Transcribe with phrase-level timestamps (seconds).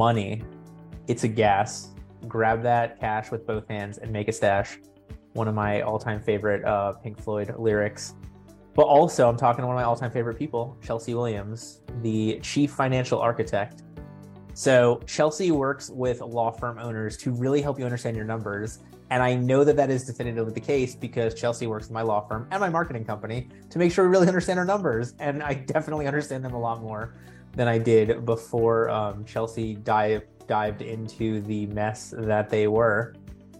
[0.00, 0.42] money,
[1.08, 1.90] it's a gas.
[2.26, 4.78] Grab that cash with both hands and make a stash.
[5.34, 8.14] One of my all-time favorite uh, Pink Floyd lyrics.
[8.74, 12.70] But also, I'm talking to one of my all-time favorite people, Chelsea Williams, the chief
[12.70, 13.82] financial architect.
[14.54, 18.78] So Chelsea works with law firm owners to really help you understand your numbers.
[19.10, 22.26] And I know that that is definitively the case because Chelsea works in my law
[22.26, 25.12] firm and my marketing company to make sure we really understand our numbers.
[25.18, 27.16] And I definitely understand them a lot more
[27.54, 33.14] than I did before um, Chelsea dive, dived into the mess that they were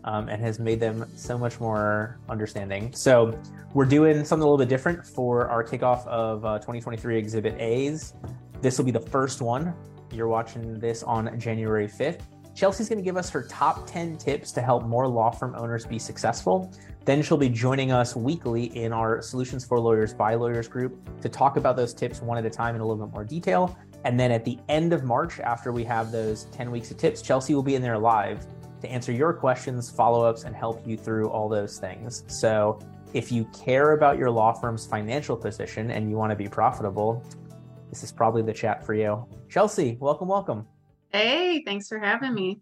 [0.05, 2.93] um, and has made them so much more understanding.
[2.93, 3.39] So
[3.75, 8.15] we're doing something a little bit different for our kickoff of uh, 2023 Exhibit A's.
[8.61, 9.75] This will be the first one.
[10.13, 12.21] You're watching this on January 5th.
[12.55, 15.87] Chelsea's going to give us her top 10 tips to help more law firm owners
[15.87, 16.73] be successful.
[17.05, 21.29] Then she'll be joining us weekly in our Solutions for Lawyers by Lawyers group to
[21.29, 23.79] talk about those tips one at a time in a little bit more detail.
[24.05, 27.23] And then at the end of March, after we have those 10 weeks of tips,
[27.23, 28.47] Chelsea will be in there live
[28.81, 32.25] to answer your questions, follow ups, and help you through all those things.
[32.29, 32.79] So
[33.13, 37.23] if you care about your law firm's financial position and you want to be profitable,
[37.91, 39.27] this is probably the chat for you.
[39.49, 40.67] Chelsea, welcome, welcome.
[41.13, 42.61] Hey, thanks for having me.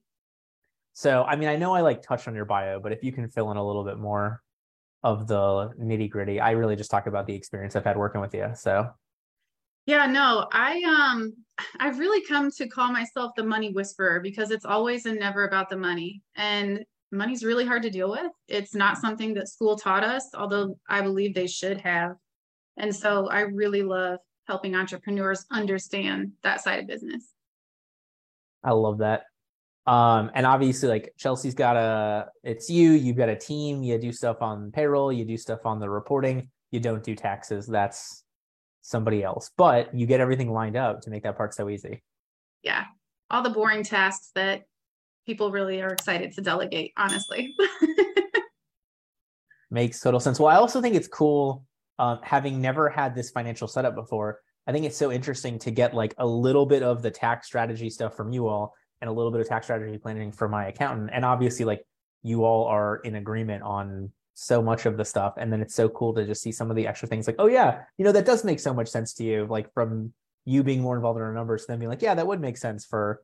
[0.95, 3.28] So, I mean, I know I like touched on your bio, but if you can
[3.28, 4.42] fill in a little bit more
[5.05, 8.34] of the nitty gritty, I really just talk about the experience I've had working with
[8.34, 8.50] you.
[8.56, 8.89] So,
[9.89, 11.33] yeah, no, I um
[11.81, 15.70] I've really come to call myself the money whisperer because it's always and never about
[15.70, 16.20] the money.
[16.36, 18.30] And money's really hard to deal with.
[18.48, 22.17] It's not something that school taught us, although I believe they should have.
[22.77, 27.33] And so I really love helping entrepreneurs understand that side of business.
[28.62, 29.23] I love that.
[29.86, 34.12] Um, and obviously like Chelsea's got a it's you, you've got a team, you do
[34.12, 37.67] stuff on payroll, you do stuff on the reporting, you don't do taxes.
[37.67, 38.23] That's
[38.88, 42.02] somebody else, but you get everything lined up to make that part so easy.
[42.62, 42.84] Yeah.
[43.30, 44.62] All the boring tasks that
[45.26, 47.54] people really are excited to delegate, honestly.
[49.70, 50.40] Makes total sense.
[50.40, 51.66] Well, I also think it's cool
[51.98, 54.40] um, having never had this financial setup before.
[54.66, 57.90] I think it's so interesting to get like a little bit of the tax strategy
[57.90, 61.10] stuff from you all and a little bit of tax strategy planning from my accountant.
[61.12, 61.84] And obviously, like
[62.22, 65.34] you all are in agreement on so much of the stuff.
[65.36, 67.48] And then it's so cool to just see some of the extra things like oh
[67.48, 70.12] yeah you know that does make so much sense to you like from
[70.44, 72.84] you being more involved in our numbers then being like yeah that would make sense
[72.84, 73.20] for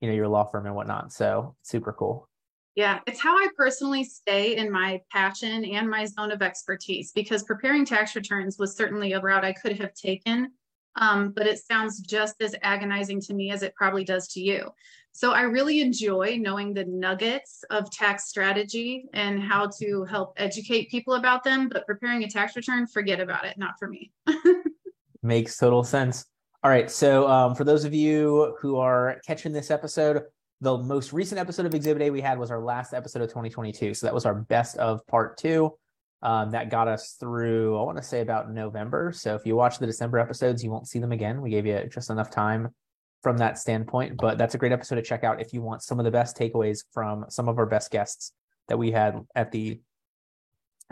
[0.00, 1.10] you know your law firm and whatnot.
[1.12, 2.28] So super cool.
[2.74, 7.42] Yeah it's how i personally stay in my passion and my zone of expertise because
[7.44, 10.52] preparing tax returns was certainly a route i could have taken
[10.96, 14.70] um, but it sounds just as agonizing to me as it probably does to you.
[15.12, 20.90] So I really enjoy knowing the nuggets of tax strategy and how to help educate
[20.90, 21.68] people about them.
[21.68, 23.58] But preparing a tax return, forget about it.
[23.58, 24.12] Not for me.
[25.22, 26.24] Makes total sense.
[26.62, 26.88] All right.
[26.90, 30.22] So um, for those of you who are catching this episode,
[30.60, 33.94] the most recent episode of Exhibit A we had was our last episode of 2022.
[33.94, 35.76] So that was our best of part two.
[36.20, 39.12] Um, that got us through, I want to say about November.
[39.14, 41.40] So if you watch the December episodes, you won't see them again.
[41.40, 42.74] We gave you just enough time
[43.22, 46.00] from that standpoint, but that's a great episode to check out if you want some
[46.00, 48.32] of the best takeaways from some of our best guests
[48.66, 49.80] that we had at the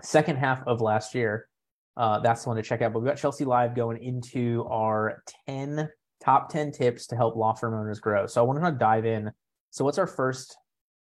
[0.03, 1.48] second half of last year.
[1.97, 2.93] Uh, that's the one to check out.
[2.93, 5.88] But we've got Chelsea Live going into our 10
[6.22, 8.26] top 10 tips to help law firm owners grow.
[8.26, 9.31] So I want to dive in.
[9.70, 10.56] So, what's our first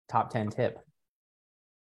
[0.09, 0.79] top 10 tip?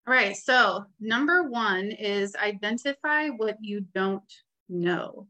[0.08, 0.38] All right.
[0.38, 4.24] So, number one is identify what you don't
[4.70, 5.28] know.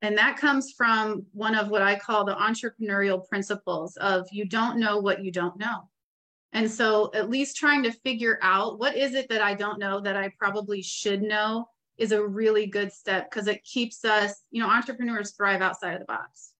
[0.00, 4.80] And that comes from one of what I call the entrepreneurial principles of you don't
[4.80, 5.90] know what you don't know.
[6.54, 10.00] And so, at least trying to figure out what is it that I don't know
[10.00, 11.66] that I probably should know
[11.98, 16.00] is a really good step because it keeps us, you know, entrepreneurs thrive outside of
[16.00, 16.52] the box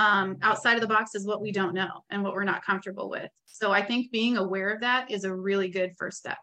[0.00, 3.10] um, outside of the box is what we don't know and what we're not comfortable
[3.10, 3.30] with.
[3.44, 6.38] So I think being aware of that is a really good first step.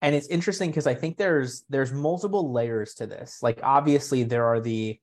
[0.00, 3.38] And it's interesting because I think there's there's multiple layers to this.
[3.42, 4.98] Like obviously there are the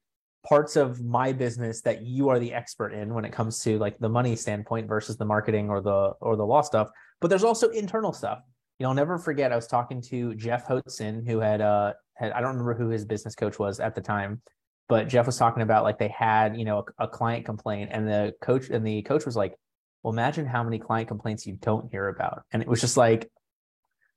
[0.48, 3.98] parts of my business that you are the expert in when it comes to like
[4.00, 6.90] the money standpoint versus the marketing or the or the law stuff.
[7.20, 8.40] But there's also internal stuff.
[8.80, 12.32] You know, I'll never forget I was talking to Jeff Hotzen, who had uh had
[12.32, 14.42] I don't remember who his business coach was at the time,
[14.88, 18.08] but Jeff was talking about like they had, you know, a, a client complaint and
[18.08, 19.56] the coach and the coach was like,
[20.04, 22.44] well, imagine how many client complaints you don't hear about.
[22.54, 23.30] And it was just like,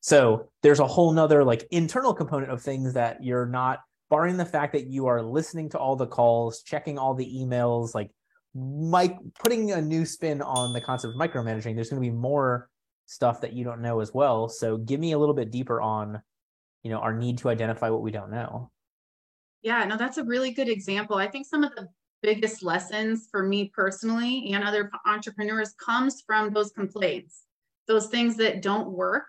[0.09, 4.45] so there's a whole nother like internal component of things that you're not barring the
[4.47, 8.11] fact that you are listening to all the calls, checking all the emails, like
[8.55, 12.71] Mike putting a new spin on the concept of micromanaging, there's going to be more
[13.05, 14.49] stuff that you don't know as well.
[14.49, 16.23] So give me a little bit deeper on,
[16.83, 18.71] you know, our need to identify what we don't know.
[19.61, 21.17] Yeah, no, that's a really good example.
[21.17, 21.87] I think some of the
[22.23, 27.43] biggest lessons for me personally and other entrepreneurs comes from those complaints,
[27.87, 29.29] those things that don't work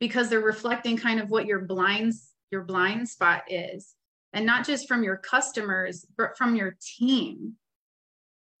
[0.00, 3.94] because they're reflecting kind of what your blinds your blind spot is.
[4.32, 7.56] And not just from your customers but from your team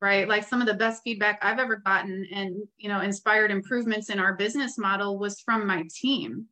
[0.04, 0.28] right?
[0.28, 4.18] Like some of the best feedback i've ever gotten and you know inspired improvements in
[4.18, 6.46] our business model was from my team.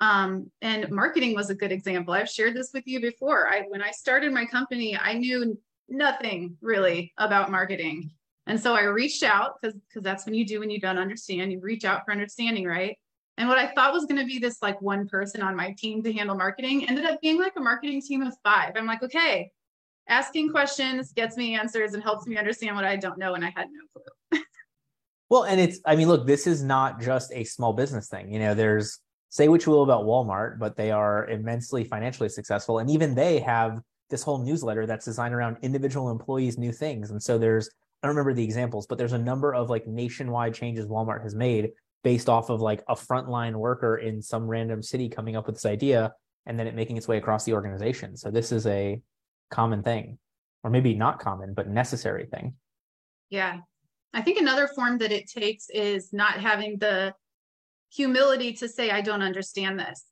[0.00, 2.14] Um, and marketing was a good example.
[2.14, 3.48] I've shared this with you before.
[3.48, 5.56] I when i started my company i knew
[5.88, 8.10] nothing really about marketing.
[8.48, 11.52] And so i reached out because because that's when you do when you don't understand.
[11.52, 12.98] You reach out for understanding right
[13.40, 16.02] and what I thought was going to be this like one person on my team
[16.02, 18.72] to handle marketing ended up being like a marketing team of five.
[18.76, 19.50] I'm like, okay,
[20.08, 23.32] asking questions gets me answers and helps me understand what I don't know.
[23.32, 24.42] And I had no clue.
[25.30, 28.30] well, and it's, I mean, look, this is not just a small business thing.
[28.30, 28.98] You know, there's,
[29.30, 32.78] say what you will about Walmart, but they are immensely financially successful.
[32.80, 37.10] And even they have this whole newsletter that's designed around individual employees' new things.
[37.10, 37.70] And so there's,
[38.02, 41.34] I don't remember the examples, but there's a number of like nationwide changes Walmart has
[41.34, 41.70] made
[42.02, 45.66] based off of like a frontline worker in some random city coming up with this
[45.66, 46.12] idea
[46.46, 48.16] and then it making its way across the organization.
[48.16, 49.00] So this is a
[49.50, 50.18] common thing,
[50.62, 52.54] or maybe not common, but necessary thing.
[53.28, 53.58] Yeah.
[54.12, 57.14] I think another form that it takes is not having the
[57.92, 60.04] humility to say, I don't understand this.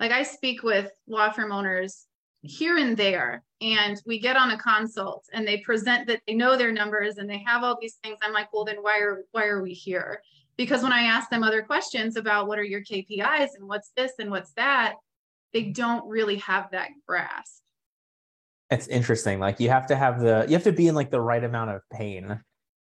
[0.00, 2.06] Like I speak with law firm owners
[2.42, 6.56] here and there, and we get on a consult and they present that they know
[6.56, 8.18] their numbers and they have all these things.
[8.22, 10.20] I'm like, well, then why are why are we here?
[10.56, 14.12] Because when I ask them other questions about what are your KPIs and what's this
[14.18, 14.94] and what's that,
[15.52, 17.62] they don't really have that grasp.
[18.70, 19.38] It's interesting.
[19.38, 21.70] Like you have to have the you have to be in like the right amount
[21.70, 22.40] of pain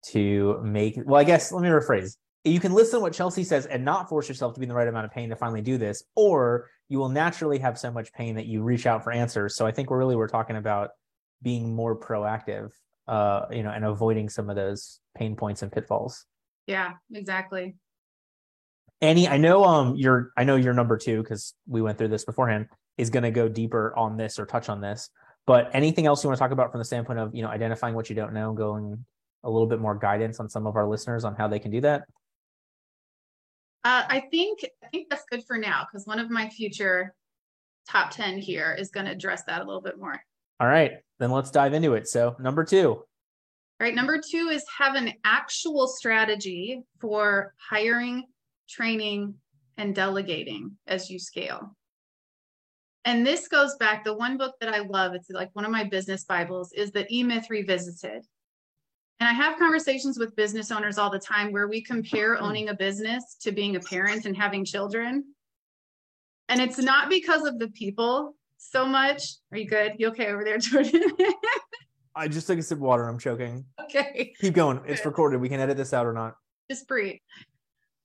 [0.06, 2.16] to make well, I guess let me rephrase.
[2.44, 4.74] You can listen to what Chelsea says and not force yourself to be in the
[4.74, 8.12] right amount of pain to finally do this, or you will naturally have so much
[8.12, 9.54] pain that you reach out for answers.
[9.54, 10.90] So I think we're really we're talking about
[11.42, 12.70] being more proactive,
[13.06, 16.24] uh, you know, and avoiding some of those pain points and pitfalls.
[16.66, 17.76] Yeah, exactly.
[19.00, 22.24] Annie, I know um you're I know you're number two because we went through this
[22.24, 22.66] beforehand
[22.98, 25.08] is going to go deeper on this or touch on this.
[25.46, 27.94] But anything else you want to talk about from the standpoint of you know identifying
[27.94, 29.04] what you don't know, and going
[29.42, 31.80] a little bit more guidance on some of our listeners on how they can do
[31.80, 32.02] that?
[33.82, 37.14] Uh, I think I think that's good for now because one of my future
[37.88, 40.22] top ten here is going to address that a little bit more.
[40.60, 42.06] All right, then let's dive into it.
[42.06, 43.02] So number two,
[43.80, 43.94] Right.
[43.94, 48.26] Number two is have an actual strategy for hiring,
[48.68, 49.34] training,
[49.78, 51.74] and delegating as you scale.
[53.06, 55.84] And this goes back, the one book that I love, it's like one of my
[55.84, 58.26] business Bibles, is the E Myth Revisited.
[59.18, 62.74] And I have conversations with business owners all the time where we compare owning a
[62.74, 65.24] business to being a parent and having children.
[66.50, 69.22] And it's not because of the people so much.
[69.52, 69.94] Are you good?
[69.98, 71.02] You okay over there, Jordan?
[72.14, 73.08] I just took a sip of water.
[73.08, 73.64] I'm choking.
[73.80, 74.34] Okay.
[74.40, 74.80] Keep going.
[74.86, 75.40] It's recorded.
[75.40, 76.36] We can edit this out or not.
[76.70, 77.18] Just breathe.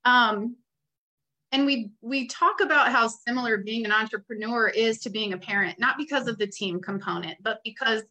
[0.04, 0.56] Um,
[1.52, 5.80] and we we talk about how similar being an entrepreneur is to being a parent,
[5.80, 8.04] not because of the team component, but because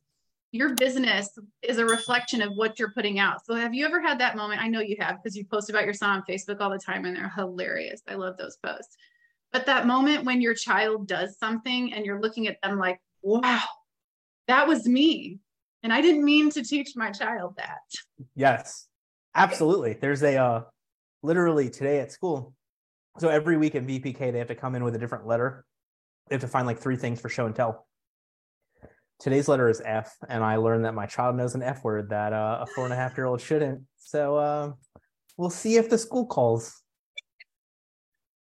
[0.51, 3.45] your business is a reflection of what you're putting out.
[3.45, 4.63] So have you ever had that moment?
[4.63, 7.05] I know you have because you post about your son on Facebook all the time
[7.05, 8.03] and they're hilarious.
[8.09, 8.97] I love those posts.
[9.53, 13.65] But that moment when your child does something and you're looking at them like, wow,
[14.47, 15.41] that was me.
[15.85, 17.83] And I didn't mean to teach my child that.
[18.35, 18.89] Yes,
[19.35, 19.93] absolutely.
[19.93, 20.63] There's a uh,
[21.23, 22.55] literally today at school.
[23.19, 25.67] So every week in VPK, they have to come in with a different letter.
[26.29, 27.87] They have to find like three things for show and tell.
[29.21, 32.33] Today's letter is F, and I learned that my child knows an F word that
[32.33, 33.83] uh, a four and a half year old shouldn't.
[33.99, 34.73] So uh,
[35.37, 36.83] we'll see if the school calls.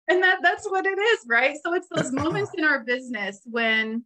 [0.06, 1.56] And that that's what it is, right?
[1.64, 4.04] So it's those moments in our business when,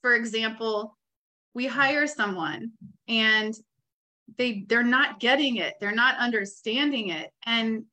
[0.00, 0.98] for example,
[1.54, 2.72] we hire someone
[3.08, 3.54] and
[4.38, 5.74] they they're not getting it.
[5.80, 7.30] They're not understanding it.
[7.44, 7.84] And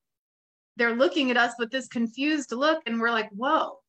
[0.78, 3.80] they're looking at us with this confused look and we're like whoa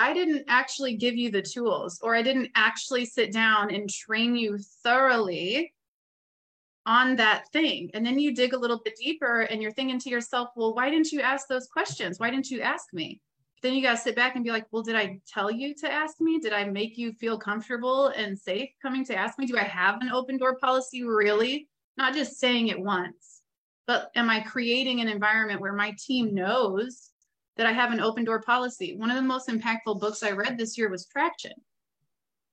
[0.00, 4.34] i didn't actually give you the tools or i didn't actually sit down and train
[4.34, 5.70] you thoroughly
[6.88, 7.90] on that thing.
[7.92, 10.90] And then you dig a little bit deeper and you're thinking to yourself well why
[10.90, 12.18] didn't you ask those questions?
[12.18, 13.20] Why didn't you ask me
[13.62, 15.90] then you got to sit back and be like, well, did I tell you to
[15.90, 16.38] ask me?
[16.38, 19.46] Did I make you feel comfortable and safe coming to ask me?
[19.46, 21.68] Do I have an open door policy really?
[21.96, 23.42] Not just saying it once,
[23.86, 27.10] but am I creating an environment where my team knows
[27.56, 28.94] that I have an open door policy?
[28.96, 31.54] One of the most impactful books I read this year was Traction.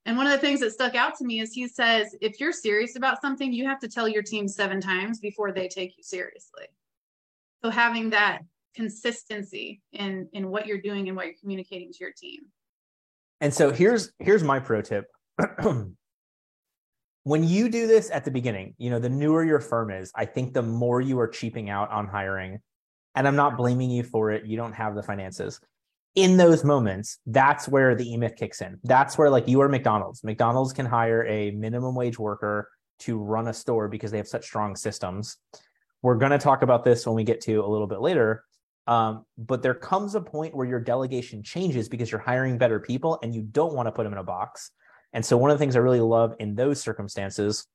[0.07, 2.51] And one of the things that stuck out to me is he says, if you're
[2.51, 6.03] serious about something, you have to tell your team seven times before they take you
[6.03, 6.65] seriously.
[7.63, 8.41] So having that
[8.75, 12.41] consistency in in what you're doing and what you're communicating to your team
[13.41, 15.05] and so here's here's my pro tip
[17.25, 20.25] when you do this at the beginning, you know, the newer your firm is, I
[20.25, 22.60] think the more you are cheaping out on hiring.
[23.15, 24.46] And I'm not blaming you for it.
[24.46, 25.60] You don't have the finances.
[26.13, 28.77] In those moments, that's where the E-Myth kicks in.
[28.84, 30.24] That's where, like, you are McDonald's.
[30.24, 34.46] McDonald's can hire a minimum wage worker to run a store because they have such
[34.46, 35.38] strong systems.
[36.03, 38.44] We're going to talk about this when we get to a little bit later.
[38.88, 43.20] Um, but there comes a point where your delegation changes because you're hiring better people
[43.24, 44.72] and you don't want to put them in a box.
[45.13, 47.65] And so one of the things I really love in those circumstances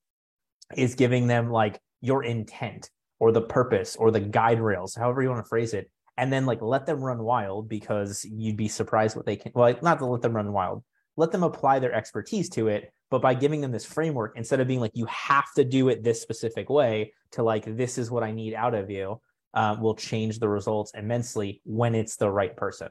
[0.76, 5.29] is giving them like your intent or the purpose or the guide rails, however you
[5.29, 9.17] want to phrase it, and then like let them run wild because you'd be surprised
[9.17, 9.52] what they can.
[9.55, 10.85] Well, not to let them run wild,
[11.17, 12.93] let them apply their expertise to it.
[13.11, 16.05] But by giving them this framework, instead of being like, you have to do it
[16.05, 19.21] this specific way, to like, this is what I need out of you,
[19.54, 22.88] uh, will change the results immensely when it's the right person.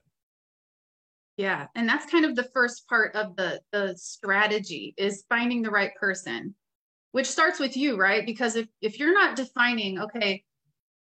[1.38, 5.72] Yeah, and that's kind of the first part of the the strategy is finding the
[5.72, 6.54] right person,
[7.14, 8.26] which starts with you, right?
[8.26, 10.44] Because if if you're not defining, okay,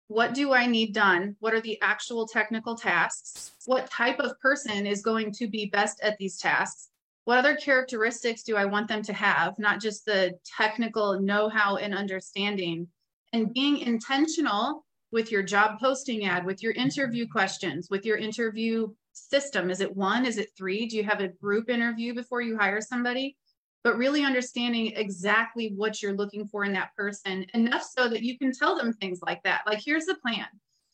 [0.10, 1.36] what do I need done?
[1.39, 3.54] What are the actual technical tasks?
[3.66, 6.89] What type of person is going to be best at these tasks?
[7.25, 9.60] What other characteristics do I want them to have?
[9.60, 12.88] Not just the technical know-how and understanding.
[13.34, 18.88] And being intentional with your job posting ad, with your interview questions, with your interview
[19.14, 19.70] system?
[19.70, 20.26] Is it one?
[20.26, 20.88] Is it three?
[20.88, 23.38] Do you have a group interview before you hire somebody?
[23.84, 28.38] But really understanding exactly what you're looking for in that person, enough so that you
[28.38, 29.62] can tell them things like that.
[29.66, 30.48] Like, here's the plan.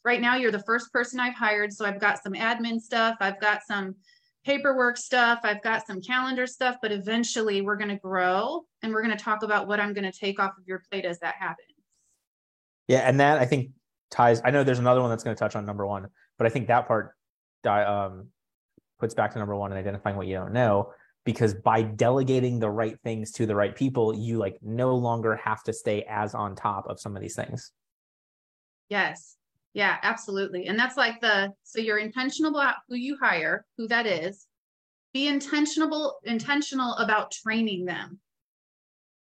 [0.06, 1.74] Right now, you're the first person I've hired.
[1.74, 3.96] So I've got some admin stuff, I've got some
[4.46, 9.02] paperwork stuff, I've got some calendar stuff, but eventually we're going to grow and we're
[9.02, 11.36] going to talk about what I'm going to take off of your plate as that
[11.40, 11.70] happens.
[12.88, 13.08] Yeah.
[13.08, 13.72] And that I think
[14.14, 16.50] ties, I know there's another one that's going to touch on number one, but I
[16.50, 17.16] think that part
[17.66, 18.28] um,
[19.00, 20.94] puts back to number one and identifying what you don't know
[21.26, 25.64] because by delegating the right things to the right people you like no longer have
[25.64, 27.72] to stay as on top of some of these things.
[28.90, 29.38] Yes.
[29.74, 30.68] Yeah absolutely.
[30.68, 34.48] And that's like the so you're intentional about who you hire who that is.
[35.14, 38.20] Be intentional intentional about training them.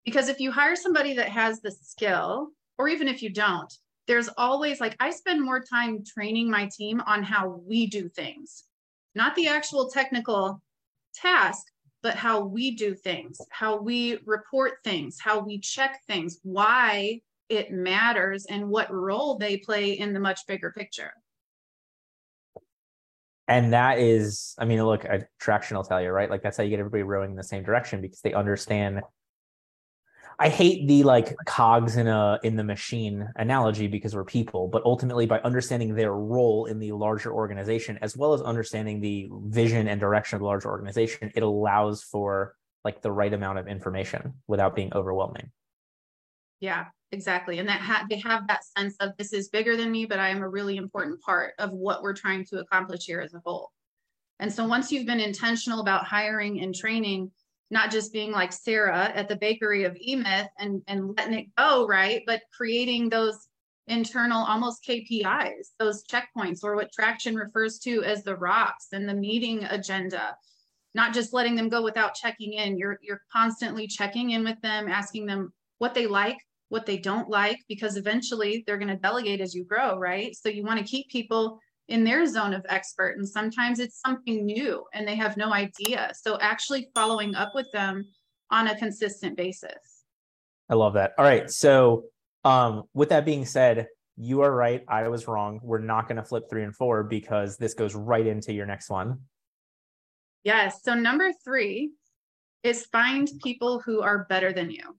[0.04, 3.73] Because if you hire somebody that has the skill or even if you don't
[4.08, 8.64] there's always like I spend more time training my team on how we do things,
[9.14, 10.60] not the actual technical
[11.14, 11.66] task,
[12.02, 17.70] but how we do things, how we report things, how we check things, why it
[17.70, 21.12] matters, and what role they play in the much bigger picture.
[23.46, 25.06] And that is, I mean, look,
[25.38, 26.30] traction will tell you, right?
[26.30, 29.00] Like that's how you get everybody rowing in the same direction because they understand
[30.40, 34.85] I hate the like cogs in a in the machine analogy because we're people, but
[34.85, 39.88] ultimately by understanding their role in the larger organization as well as understanding the vision
[39.88, 42.54] and direction of the larger organization, it allows for
[42.85, 45.50] like the right amount of information without being overwhelming.
[46.61, 47.59] Yeah, exactly.
[47.59, 50.28] And that ha- they have that sense of this is bigger than me, but I
[50.28, 53.73] am a really important part of what we're trying to accomplish here as a whole.
[54.38, 57.33] And so once you've been intentional about hiring and training,
[57.70, 61.87] not just being like Sarah at the bakery of E-Myth and, and letting it go,
[61.87, 62.22] right?
[62.26, 63.48] But creating those
[63.88, 69.14] internal almost KPIs, those checkpoints, or what traction refers to as the rocks and the
[69.14, 70.37] meeting agenda.
[70.94, 72.78] Not just letting them go without checking in.
[72.78, 76.38] You're you're constantly checking in with them, asking them what they like,
[76.70, 80.34] what they don't like, because eventually they're going to delegate as you grow, right?
[80.34, 84.45] So you want to keep people in their zone of expert and sometimes it's something
[84.45, 86.12] new and they have no idea.
[86.14, 88.07] So actually following up with them
[88.50, 90.04] on a consistent basis.
[90.68, 91.14] I love that.
[91.18, 92.04] All right so
[92.45, 93.88] um, with that being said
[94.21, 95.61] you are right i was wrong.
[95.62, 98.90] We're not going to flip three and four because this goes right into your next
[98.90, 99.21] one.
[100.45, 101.92] Yes so number three
[102.62, 104.99] is find people who are better than you.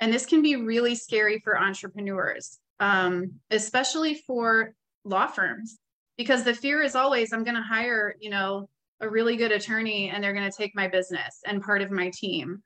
[0.00, 5.78] And this can be really scary for entrepreneurs um, especially for law firms
[6.16, 8.68] because the fear is always i'm going to hire you know
[9.00, 12.10] a really good attorney and they're going to take my business and part of my
[12.14, 12.62] team.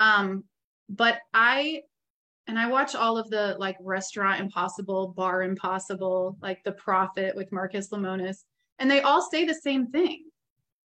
[0.00, 0.44] Um
[0.88, 1.82] but i
[2.46, 7.52] and i watch all of the like restaurant impossible bar impossible like the profit with
[7.52, 8.44] marcus lemonis
[8.78, 10.24] and they all say the same thing.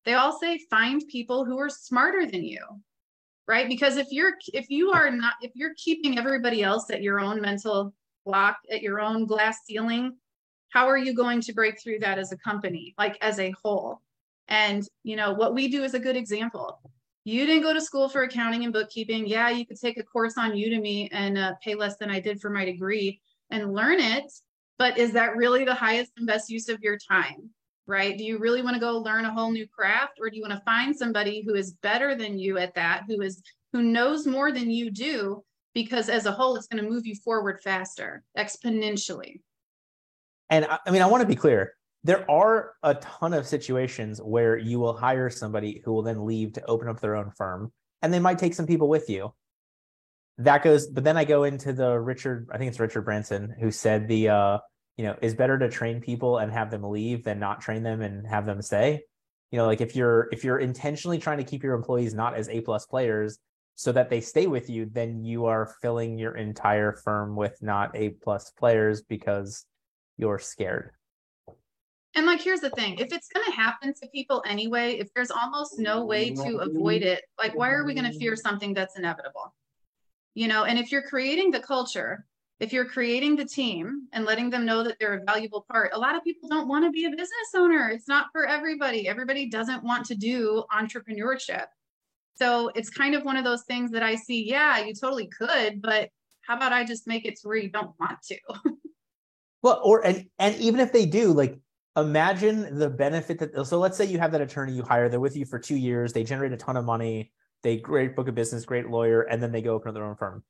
[0.05, 2.59] They all say find people who are smarter than you
[3.47, 3.67] right?
[3.67, 7.41] Because if you're if you are not if you're keeping everybody else at your own
[7.41, 7.93] mental
[8.25, 10.15] block at your own glass ceiling
[10.69, 14.01] how are you going to break through that as a company like as a whole?
[14.47, 16.79] And you know what we do is a good example.
[17.23, 19.25] You didn't go to school for accounting and bookkeeping.
[19.27, 22.39] Yeah you could take a course on udemy and uh, pay less than i did
[22.39, 24.31] for my degree and learn it
[24.77, 27.49] but is that really the highest and best use of your time
[27.87, 28.17] right?
[28.17, 30.53] Do you really want to go learn a whole new craft or do you want
[30.53, 33.41] to find somebody who is better than you at that who is
[33.73, 35.43] who knows more than you do?
[35.73, 39.41] Because as a whole it's going to move you forward faster exponentially
[40.49, 41.73] and I, I mean i want to be clear
[42.05, 46.53] there are a ton of situations where you will hire somebody who will then leave
[46.53, 47.73] to open up their own firm
[48.03, 49.33] and they might take some people with you.
[50.37, 53.71] That goes but then i go into the richard i think it's richard branson who
[53.71, 54.57] said the uh
[54.97, 58.01] you know is better to train people and have them leave than not train them
[58.01, 59.01] and have them stay.
[59.51, 62.49] You know like if you're if you're intentionally trying to keep your employees not as
[62.49, 63.39] a plus players
[63.75, 67.95] so that they stay with you then you are filling your entire firm with not
[67.95, 69.65] a plus players because
[70.17, 70.91] you're scared.
[72.15, 75.31] And like here's the thing if it's going to happen to people anyway if there's
[75.31, 78.97] almost no way to avoid it like why are we going to fear something that's
[78.97, 79.53] inevitable?
[80.33, 82.25] You know and if you're creating the culture
[82.61, 85.99] if you're creating the team and letting them know that they're a valuable part a
[85.99, 87.89] lot of people don't want to be a business owner.
[87.89, 89.09] It's not for everybody.
[89.09, 91.65] Everybody doesn't want to do entrepreneurship.
[92.35, 95.81] So it's kind of one of those things that i see yeah you totally could
[95.81, 96.09] but
[96.47, 98.37] how about i just make it to where you don't want to
[99.65, 101.59] well or and and even if they do like
[101.97, 105.35] imagine the benefit that so let's say you have that attorney you hire they're with
[105.35, 107.31] you for two years they generate a ton of money
[107.65, 110.43] they great book of business great lawyer and then they go open their own firm.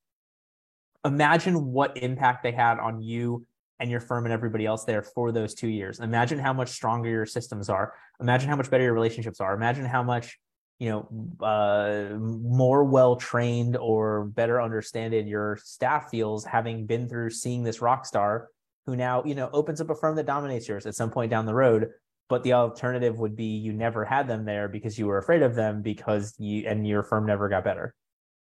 [1.05, 3.47] Imagine what impact they had on you
[3.79, 6.01] and your firm and everybody else there for those two years.
[6.01, 7.93] Imagine how much stronger your systems are.
[8.19, 9.53] Imagine how much better your relationships are.
[9.55, 10.37] Imagine how much
[10.77, 17.29] you know uh, more well trained or better understanded your staff feels having been through
[17.29, 18.49] seeing this rock star
[18.85, 21.45] who now you know opens up a firm that dominates yours at some point down
[21.45, 21.89] the road.
[22.27, 25.53] But the alternative would be you never had them there because you were afraid of
[25.53, 27.93] them because you and your firm never got better.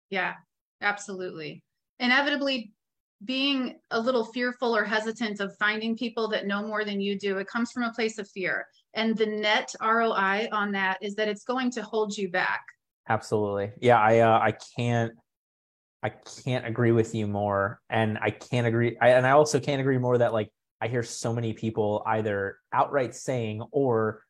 [0.10, 0.36] Yeah
[0.81, 1.63] absolutely.
[2.00, 2.74] Inevitably
[3.24, 7.38] being a little fearful or hesitant of finding people that know more than you do
[7.39, 8.65] it comes from a place of fear.
[8.93, 12.62] And the net roi on that is that it's going to hold you back.
[13.10, 13.71] Absolutely.
[13.80, 15.13] Yeah i uh, i can't
[16.03, 16.10] I
[16.43, 17.81] can't agree with you more.
[17.89, 18.97] And I can't agree.
[19.01, 22.60] I, and I also can't agree more that like I hear so many people either
[22.71, 24.23] outright saying or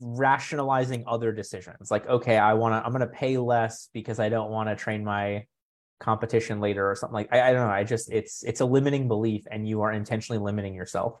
[0.00, 1.90] rationalizing other decisions.
[1.90, 4.74] Like, okay, I want to, I'm going to pay less because I don't want to
[4.74, 5.46] train my
[6.00, 7.72] competition later or something like I, I don't know.
[7.72, 11.20] I just, it's, it's a limiting belief and you are intentionally limiting yourself.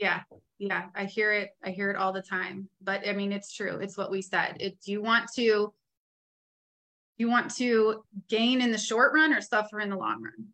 [0.00, 0.22] Yeah.
[0.58, 0.86] Yeah.
[0.96, 1.50] I hear it.
[1.62, 3.78] I hear it all the time, but I mean, it's true.
[3.78, 4.56] It's what we said.
[4.58, 5.72] If you want to
[7.18, 10.48] you want to gain in the short run or suffer in the long run?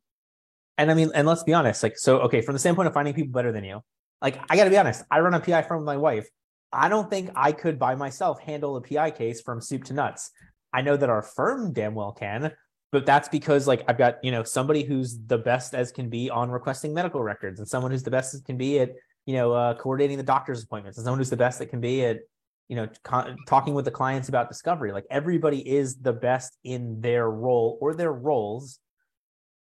[0.79, 3.15] And I mean, and let's be honest, like, so, okay, from the standpoint of finding
[3.15, 3.83] people better than you,
[4.23, 6.29] like, I got to be honest, I run a PI firm with my wife.
[6.73, 10.31] I don't think I could by myself handle a PI case from soup to nuts.
[10.73, 12.53] I know that our firm damn well can,
[12.93, 16.31] but that's because like I've got, you know, somebody who's the best as can be
[16.31, 18.93] on requesting medical records and someone who's the best as can be at,
[19.27, 22.05] you know, uh, coordinating the doctor's appointments and someone who's the best that can be
[22.05, 22.21] at
[22.71, 22.89] you know
[23.47, 27.95] talking with the clients about discovery like everybody is the best in their role or
[27.95, 28.79] their roles.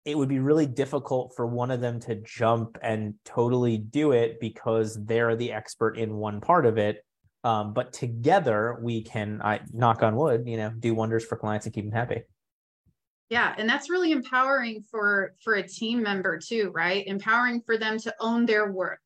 [0.04, 4.38] It would be really difficult for one of them to jump and totally do it
[4.38, 7.02] because they're the expert in one part of it.
[7.42, 11.64] Um, but together we can i knock on wood you know do wonders for clients
[11.64, 12.20] and keep them happy.
[13.30, 17.06] Yeah and that's really empowering for for a team member too right?
[17.06, 19.00] Empowering for them to own their work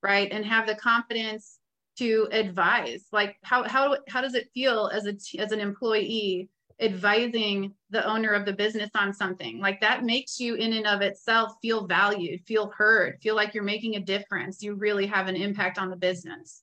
[0.00, 0.30] right?
[0.30, 1.59] And have the confidence
[2.00, 6.48] to advise like how how how does it feel as a as an employee
[6.80, 9.60] advising the owner of the business on something?
[9.60, 13.64] Like that makes you in and of itself feel valued feel heard feel like you're
[13.64, 14.62] making a difference.
[14.62, 16.62] You really have an impact on the business.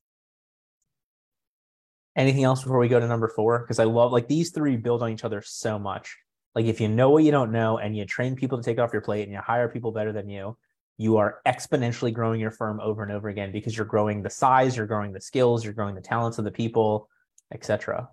[2.15, 3.60] Anything else before we go to number four?
[3.60, 6.17] Because i love like these three build on each other so much.
[6.56, 8.91] Like if you know what you don't know and you train people to take off
[8.91, 10.58] your plate and you hire people better than you
[10.97, 14.75] you are exponentially growing your firm over and over again because you're growing the size,
[14.75, 17.07] you're growing the skills, you're growing the talents of the people,
[17.53, 18.10] etc.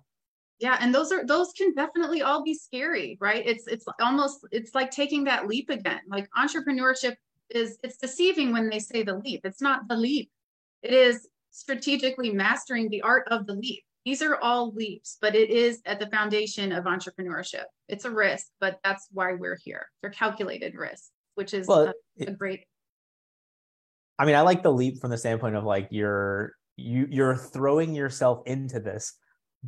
[0.59, 3.43] Yeah, and those are those can definitely all be scary, right?
[3.45, 6.01] It's it's almost it's like taking that leap again.
[6.07, 7.15] Like entrepreneurship
[7.49, 9.41] is it's deceiving when they say the leap.
[9.43, 10.29] It's not the leap.
[10.83, 13.83] It is strategically mastering the art of the leap.
[14.05, 17.63] These are all leaps, but it is at the foundation of entrepreneurship.
[17.89, 19.87] It's a risk, but that's why we're here.
[20.01, 22.65] They're calculated risks, which is well, a, a great
[24.17, 27.93] I mean, I like the leap from the standpoint of like you're you you're throwing
[27.93, 29.13] yourself into this,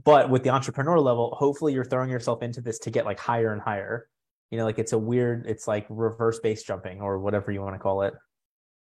[0.03, 3.51] but with the entrepreneur level, hopefully you're throwing yourself into this to get like higher
[3.51, 4.07] and higher.
[4.51, 7.75] You know, like it's a weird, it's like reverse base jumping or whatever you want
[7.75, 8.13] to call it.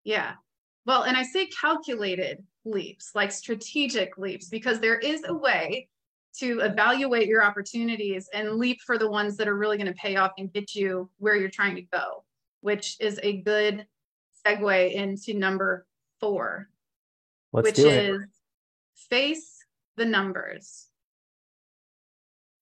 [0.05, 0.33] Yeah.
[0.87, 5.89] Well, and I say calculated leaps, like strategic leaps, because there is a way
[6.39, 10.17] to evaluate your opportunities and leap for the ones that are really going to pay
[10.17, 12.25] off and get you where you're trying to go,
[12.63, 13.87] which is a good
[14.47, 15.87] segue into number
[16.21, 16.69] four,
[17.53, 18.25] Let's which is
[19.11, 19.65] face
[19.97, 20.89] the numbers.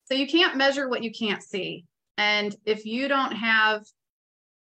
[0.05, 1.85] So you can't measure what you can't see.
[2.19, 3.85] And if you don't have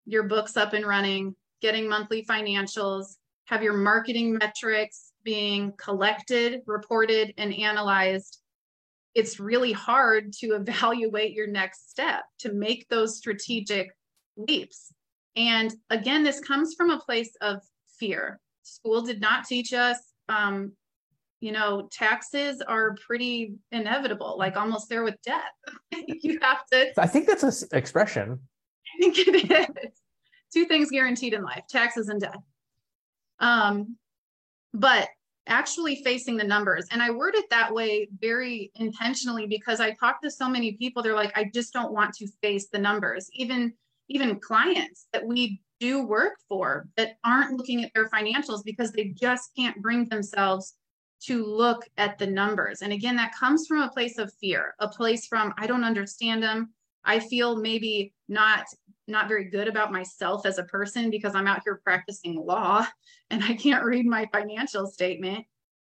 [0.05, 7.33] your books up and running, getting monthly financials, have your marketing metrics being collected, reported,
[7.37, 8.39] and analyzed,
[9.13, 13.89] it's really hard to evaluate your next step to make those strategic
[14.37, 14.93] leaps.
[15.35, 17.61] And again, this comes from a place of
[17.99, 18.39] fear.
[18.63, 19.97] School did not teach us
[20.29, 20.73] um,
[21.41, 25.51] you know, taxes are pretty inevitable, like almost there with death.
[25.91, 27.01] you have to.
[27.01, 28.39] I think that's an expression.
[28.95, 29.91] I think it is.
[30.53, 32.37] Two things guaranteed in life taxes and death.
[33.39, 33.97] Um,
[34.73, 35.09] but
[35.47, 36.85] actually facing the numbers.
[36.91, 41.01] And I word it that way very intentionally because I talk to so many people,
[41.01, 43.27] they're like, I just don't want to face the numbers.
[43.33, 43.73] Even
[44.11, 49.05] even clients that we do work for that aren't looking at their financials because they
[49.19, 50.75] just can't bring themselves
[51.23, 52.81] to look at the numbers.
[52.81, 56.41] And again, that comes from a place of fear, a place from I don't understand
[56.41, 56.73] them.
[57.03, 58.65] I feel maybe not
[59.07, 62.85] not very good about myself as a person because I'm out here practicing law
[63.29, 65.45] and I can't read my financial statement,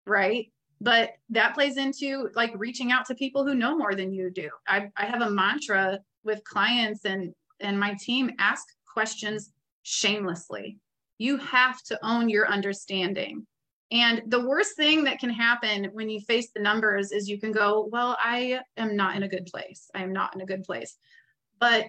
[0.07, 0.51] right?
[0.81, 4.51] But that plays into like reaching out to people who know more than you do.
[4.67, 7.33] I, I have a mantra with clients and
[7.63, 10.79] and my team ask questions shamelessly.
[11.19, 13.47] You have to own your understanding.
[13.91, 17.53] And the worst thing that can happen when you face the numbers is you can
[17.53, 19.91] go, Well, I am not in a good place.
[19.95, 20.97] I am not in a good place.
[21.61, 21.85] But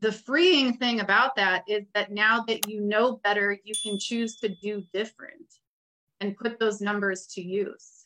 [0.00, 4.36] the freeing thing about that is that now that you know better, you can choose
[4.36, 5.54] to do different
[6.20, 8.04] and put those numbers to use.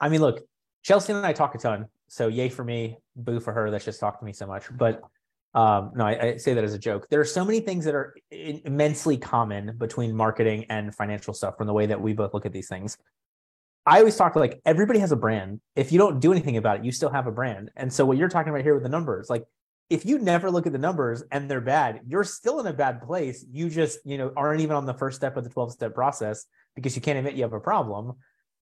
[0.00, 0.40] I mean, look,
[0.82, 1.86] Chelsea and I talk a ton.
[2.08, 3.70] So yay for me, boo for her.
[3.70, 4.64] That's just talked to me so much.
[4.76, 5.02] But
[5.56, 7.08] um, no, I, I, say that as a joke.
[7.08, 11.66] There are so many things that are immensely common between marketing and financial stuff from
[11.66, 12.98] the way that we both look at these things.
[13.86, 15.62] I always talk like everybody has a brand.
[15.74, 17.70] If you don't do anything about it, you still have a brand.
[17.74, 19.44] And so what you're talking about here with the numbers, like
[19.88, 23.00] if you never look at the numbers and they're bad, you're still in a bad
[23.00, 23.42] place.
[23.50, 26.44] You just, you know, aren't even on the first step of the 12 step process
[26.74, 28.12] because you can't admit you have a problem.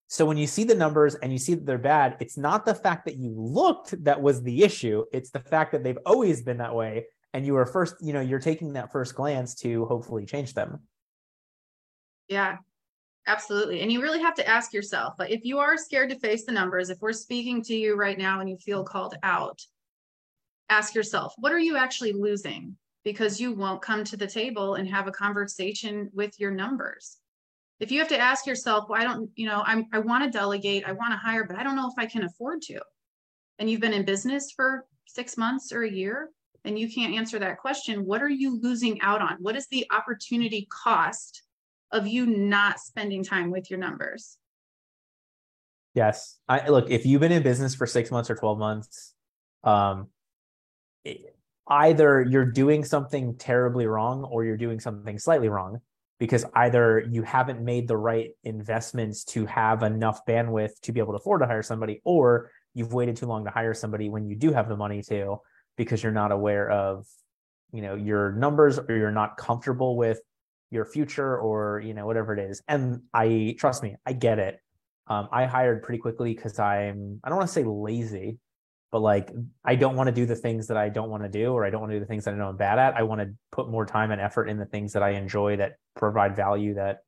[0.07, 2.75] So when you see the numbers and you see that they're bad, it's not the
[2.75, 5.03] fact that you looked that was the issue.
[5.11, 7.05] It's the fact that they've always been that way.
[7.33, 10.81] And you are first, you know, you're taking that first glance to hopefully change them.
[12.29, 12.57] Yeah,
[13.27, 13.81] absolutely.
[13.81, 16.51] And you really have to ask yourself, like if you are scared to face the
[16.51, 19.59] numbers, if we're speaking to you right now and you feel called out,
[20.69, 22.77] ask yourself, what are you actually losing?
[23.03, 27.17] Because you won't come to the table and have a conversation with your numbers
[27.79, 30.29] if you have to ask yourself well i don't you know i'm i want to
[30.29, 32.79] delegate i want to hire but i don't know if i can afford to
[33.59, 36.29] and you've been in business for six months or a year
[36.65, 39.37] and you can't answer that question what are you losing out on?
[39.39, 41.43] What is the opportunity cost
[41.91, 44.37] of you not spending time with your numbers?
[45.93, 46.37] Yes.
[46.49, 49.13] I look if you've been in business for six months or 12 months
[49.63, 50.07] um
[51.67, 55.79] either you're doing something terribly wrong or you're doing something slightly wrong
[56.19, 61.13] because either you haven't made the right investments to have enough bandwidth to be able
[61.13, 64.35] to afford to hire somebody or you've waited too long to hire somebody when you
[64.35, 65.37] do have the money to
[65.77, 67.05] because you're not aware of
[67.71, 70.19] you know your numbers or you're not comfortable with
[70.71, 72.61] your future or you know whatever it is.
[72.67, 74.59] And i trust me i get it.
[75.07, 78.39] Um, i hired pretty quickly because i'm i don't want to say lazy
[78.95, 79.29] but like
[79.65, 81.69] I don't want to do the things that I don't want to do, or I
[81.69, 82.95] don't want to do the things that I know I'm bad at.
[82.95, 85.73] I want to put more time and effort in the things that I enjoy that
[85.97, 86.99] provide value that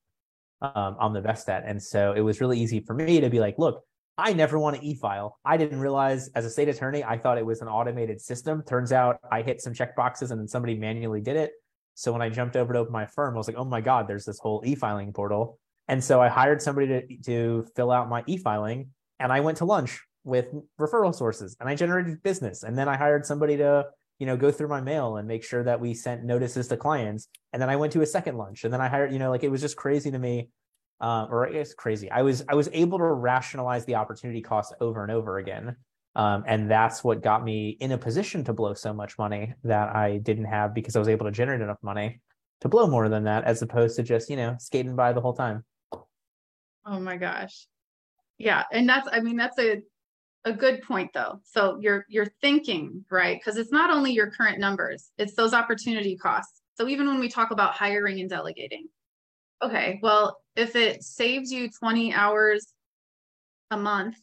[0.62, 1.64] um, I'm the best at.
[1.66, 3.86] And so it was really easy for me to be like, look,
[4.18, 5.40] I never want to e-file.
[5.46, 8.64] I didn't realize as a state attorney, I thought it was an automated system.
[8.64, 11.52] Turns out I hit some check boxes and then somebody manually did it.
[11.94, 14.10] So when I jumped over to open my firm, I was like, oh my God,
[14.10, 15.58] there's this whole e-filing portal.
[15.88, 18.90] And so I hired somebody to, to fill out my e-filing
[19.22, 22.64] and I went to lunch with referral sources and I generated business.
[22.64, 23.86] And then I hired somebody to,
[24.20, 27.30] you know, go through my mail and make sure that we sent notices to clients.
[27.54, 29.44] And then I went to a second lunch and then I hired, you know, like
[29.44, 30.50] it was just crazy to me.
[31.00, 32.10] Uh, or it's crazy.
[32.10, 35.76] I was I was able to rationalize the opportunity cost over and over again.
[36.16, 39.96] Um, and that's what got me in a position to blow so much money that
[39.96, 42.20] I didn't have because I was able to generate enough money
[42.62, 45.36] to blow more than that, as opposed to just, you know, skating by the whole
[45.36, 45.64] time.
[46.84, 47.68] Oh my gosh.
[48.40, 48.64] Yeah.
[48.72, 49.84] And that's, I mean, that's a
[50.46, 51.42] a good point though.
[51.44, 53.40] So you're you're thinking, right?
[53.40, 56.62] Because it's not only your current numbers, it's those opportunity costs.
[56.76, 58.88] So even when we talk about hiring and delegating,
[59.62, 62.68] okay, well, if it saves you 20 hours
[63.72, 64.18] a month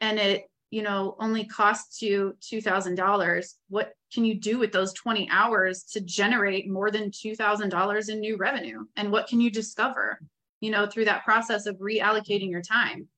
[0.00, 5.28] and it, you know, only costs you $2,000, what can you do with those 20
[5.30, 8.84] hours to generate more than $2,000 in new revenue?
[8.96, 10.20] And what can you discover,
[10.60, 13.08] you know, through that process of reallocating your time?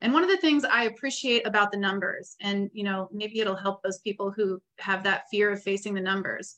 [0.00, 3.56] And one of the things I appreciate about the numbers, and you know, maybe it'll
[3.56, 6.56] help those people who have that fear of facing the numbers.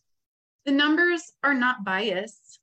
[0.67, 2.61] The numbers are not biased.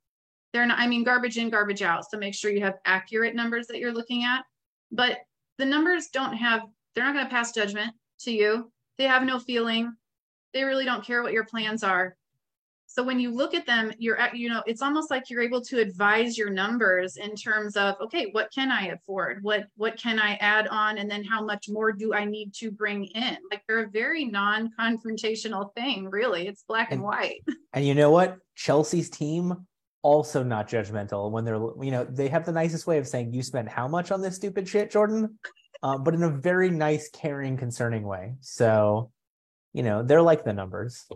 [0.53, 2.09] They're not, I mean, garbage in, garbage out.
[2.09, 4.43] So make sure you have accurate numbers that you're looking at.
[4.91, 5.19] But
[5.57, 6.61] the numbers don't have,
[6.93, 8.71] they're not going to pass judgment to you.
[8.97, 9.95] They have no feeling.
[10.53, 12.15] They really don't care what your plans are.
[12.87, 15.61] So when you look at them, you're at, you know, it's almost like you're able
[15.61, 19.43] to advise your numbers in terms of, okay, what can I afford?
[19.43, 20.97] What what can I add on?
[20.97, 23.37] And then how much more do I need to bring in?
[23.51, 26.47] Like they're a very non-confrontational thing, really.
[26.47, 27.41] It's black and, and white.
[27.73, 28.37] And you know what?
[28.55, 29.65] Chelsea's team
[30.01, 33.41] also not judgmental when they're you know they have the nicest way of saying you
[33.41, 35.39] spent how much on this stupid shit jordan
[35.81, 39.09] uh, but in a very nice caring concerning way so
[39.73, 41.07] you know they're like the numbers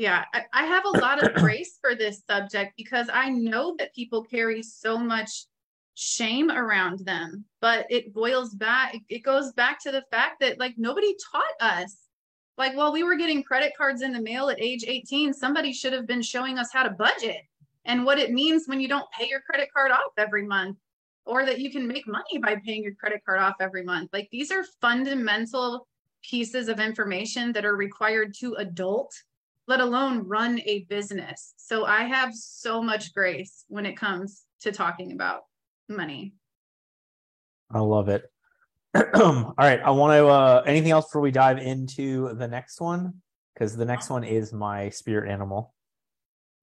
[0.00, 3.94] yeah I, I have a lot of grace for this subject because i know that
[3.94, 5.46] people carry so much
[5.94, 10.74] shame around them but it boils back it goes back to the fact that like
[10.78, 11.96] nobody taught us
[12.56, 15.92] like while we were getting credit cards in the mail at age 18 somebody should
[15.92, 17.42] have been showing us how to budget
[17.84, 20.78] and what it means when you don't pay your credit card off every month
[21.26, 24.10] or that you can make money by paying your credit card off every month.
[24.12, 25.86] Like these are fundamental
[26.22, 29.12] pieces of information that are required to adult,
[29.70, 31.54] let alone run a business.
[31.56, 35.42] So I have so much grace when it comes to talking about
[35.88, 36.34] money.
[37.70, 38.24] I love it.
[39.14, 39.80] All right.
[39.80, 43.22] I want to, uh, anything else before we dive into the next one?
[43.54, 45.72] Because the next one is my spirit animal.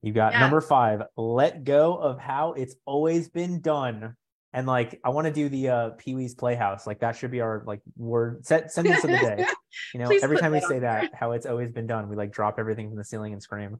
[0.02, 0.42] You got yeah.
[0.42, 4.18] number five, let go of how it's always been done.
[4.58, 6.88] And like, I want to do the uh, Pee Wee's Playhouse.
[6.88, 9.46] Like, that should be our like word set sentence of the day.
[9.94, 12.58] You know, every time we say that, how it's always been done, we like drop
[12.58, 13.80] everything from the ceiling and scream.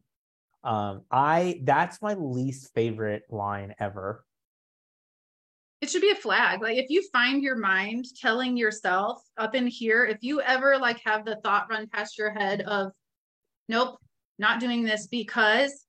[0.64, 4.24] Um, I that's my least favorite line ever.
[5.82, 6.62] It should be a flag.
[6.62, 11.00] Like, if you find your mind telling yourself up in here, if you ever like
[11.04, 12.92] have the thought run past your head of,
[13.68, 13.98] nope,
[14.38, 15.86] not doing this because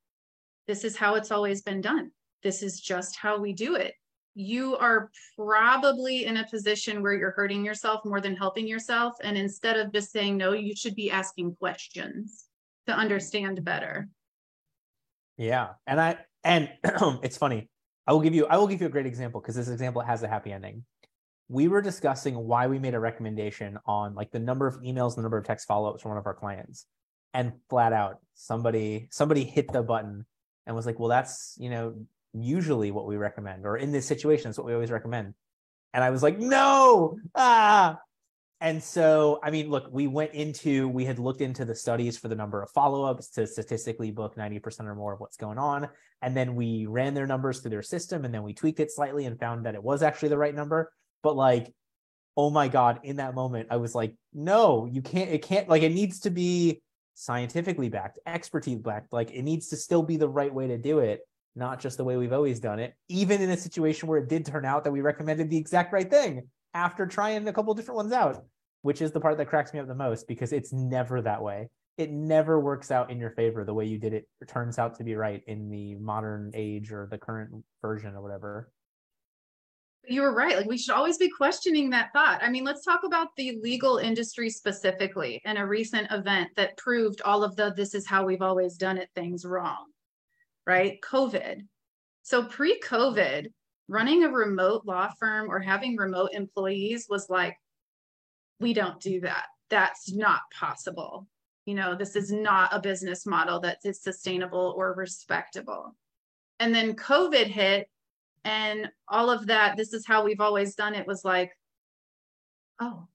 [0.67, 2.11] this is how it's always been done.
[2.43, 3.93] This is just how we do it.
[4.41, 9.17] You are probably in a position where you're hurting yourself more than helping yourself.
[9.25, 12.45] And instead of just saying no, you should be asking questions
[12.87, 14.09] to understand better.
[15.39, 15.71] Yeah.
[15.89, 16.71] And I, and
[17.25, 17.69] it's funny.
[18.07, 20.23] I will give you, I will give you a great example because this example has
[20.23, 20.85] a happy ending.
[21.49, 25.23] We were discussing why we made a recommendation on like the number of emails, the
[25.23, 26.87] number of text follow-ups from one of our clients.
[27.35, 30.27] And flat out, somebody, somebody hit the button
[30.65, 34.51] and was like, well, that's, you know, usually what we recommend, or in this situation,
[34.51, 35.35] it's what we always recommend.
[35.95, 37.99] And I was like, no, ah.
[38.61, 42.27] And so, I mean, look, we went into, we had looked into the studies for
[42.27, 45.89] the number of follow ups to statistically book 90% or more of what's going on.
[46.23, 49.27] And then we ran their numbers through their system and then we tweaked it slightly
[49.27, 50.93] and found that it was actually the right number.
[51.23, 51.73] But like,
[52.37, 55.83] oh my God, in that moment, I was like, no, you can't, it can't, like,
[55.83, 56.83] it needs to be
[57.19, 59.13] scientifically backed, expertise backed.
[59.13, 61.21] Like it needs to still be the right way to do it,
[61.55, 62.95] not just the way we've always done it.
[63.09, 66.09] Even in a situation where it did turn out that we recommended the exact right
[66.09, 68.45] thing after trying a couple different ones out,
[68.83, 71.69] which is the part that cracks me up the most because it's never that way.
[71.97, 74.29] It never works out in your favor the way you did it.
[74.41, 77.51] It turns out to be right in the modern age or the current
[77.83, 78.71] version or whatever
[80.09, 80.57] you were right.
[80.57, 82.43] Like we should always be questioning that thought.
[82.43, 87.21] I mean, let's talk about the legal industry specifically and a recent event that proved
[87.23, 89.87] all of the this is how we've always done it things wrong,
[90.69, 91.01] right?
[91.01, 91.67] COVID.
[92.23, 93.49] So pre COVID,
[93.89, 97.57] running a remote law firm or having remote employees was like,
[98.61, 99.47] we don't do that.
[99.71, 101.27] That's not possible.
[101.65, 105.97] You know, this is not a business model that is sustainable or respectable.
[106.61, 107.89] And then COVID hit
[108.45, 111.53] and all of that this is how we've always done it was like
[112.81, 113.07] oh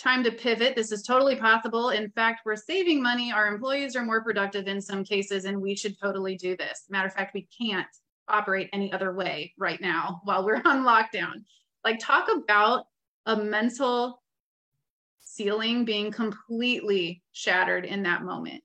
[0.00, 0.74] time to pivot.
[0.74, 1.90] This is totally possible.
[1.90, 3.32] In fact we're saving money.
[3.32, 6.86] Our employees are more productive in some cases and we should totally do this.
[6.88, 7.86] Matter of fact we can't
[8.28, 11.44] operate any other way right now while we're on lockdown.
[11.84, 12.86] Like talk about
[13.26, 14.22] a mental
[15.20, 18.62] ceiling being completely shattered in that moment.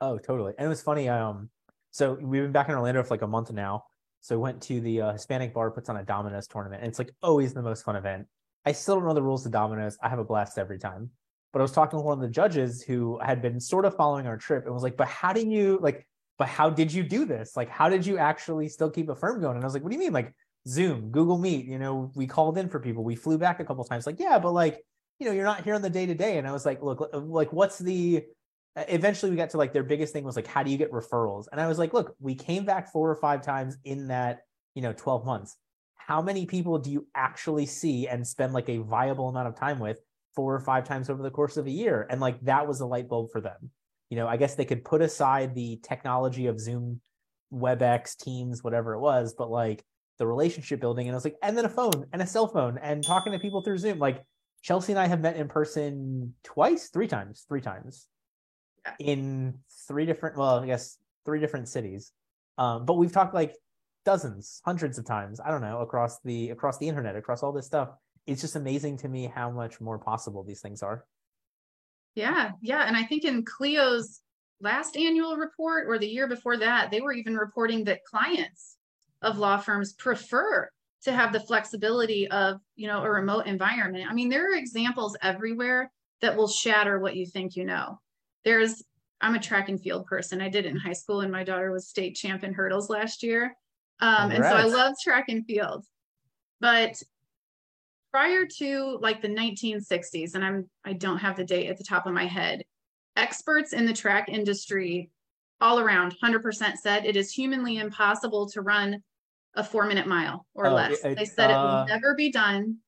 [0.00, 0.52] Oh totally.
[0.56, 1.50] And it was funny um
[1.90, 3.84] so we've been back in Orlando for like a month now.
[4.20, 6.98] So we went to the uh, Hispanic bar puts on a Domino's tournament, and it's
[6.98, 8.26] like always the most fun event.
[8.64, 9.98] I still don't know the rules to dominoes.
[10.02, 11.10] I have a blast every time.
[11.52, 14.26] But I was talking to one of the judges who had been sort of following
[14.26, 16.06] our trip and was like, "But how do you like?
[16.38, 17.56] But how did you do this?
[17.56, 19.90] Like, how did you actually still keep a firm going?" And I was like, "What
[19.90, 20.14] do you mean?
[20.14, 20.34] Like
[20.66, 21.66] Zoom, Google Meet?
[21.66, 23.04] You know, we called in for people.
[23.04, 24.06] We flew back a couple times.
[24.06, 24.82] Like, yeah, but like,
[25.18, 27.06] you know, you're not here on the day to day." And I was like, "Look,
[27.12, 28.24] uh, like, what's the
[28.74, 30.90] uh, eventually we got to like their biggest thing was like how do you get
[30.90, 34.40] referrals and i was like look we came back four or five times in that
[34.74, 35.58] you know 12 months
[36.06, 39.78] how many people do you actually see and spend like a viable amount of time
[39.78, 39.98] with
[40.34, 42.06] four or five times over the course of a year?
[42.10, 43.70] And like that was a light bulb for them.
[44.10, 47.00] You know, I guess they could put aside the technology of Zoom,
[47.52, 49.84] WebEx, Teams, whatever it was, but like
[50.18, 51.06] the relationship building.
[51.06, 53.38] And I was like, and then a phone and a cell phone and talking to
[53.38, 53.98] people through Zoom.
[53.98, 54.22] Like
[54.62, 58.08] Chelsea and I have met in person twice, three times, three times
[58.98, 59.54] in
[59.88, 62.12] three different, well, I guess three different cities.
[62.58, 63.54] Um, but we've talked like
[64.04, 65.40] dozens, hundreds of times.
[65.40, 67.90] I don't know across the across the internet, across all this stuff.
[68.26, 71.04] It's just amazing to me how much more possible these things are.
[72.14, 74.20] Yeah, yeah, and I think in Clio's
[74.60, 78.76] last annual report or the year before that, they were even reporting that clients
[79.22, 80.68] of law firms prefer
[81.04, 84.06] to have the flexibility of you know a remote environment.
[84.08, 88.00] I mean, there are examples everywhere that will shatter what you think you know.
[88.44, 88.82] There's
[89.20, 90.40] I'm a track and field person.
[90.40, 93.22] I did it in high school, and my daughter was state champ in hurdles last
[93.22, 93.56] year.
[94.02, 95.86] Um, and so I love track and field.
[96.60, 97.00] But
[98.12, 102.06] prior to like the 1960s, and I'm I don't have the date at the top
[102.06, 102.64] of my head,
[103.16, 105.10] experts in the track industry
[105.60, 109.00] all around 100% said it is humanly impossible to run
[109.54, 111.04] a four minute mile or oh, less.
[111.04, 112.78] It, they said uh, it will never be done.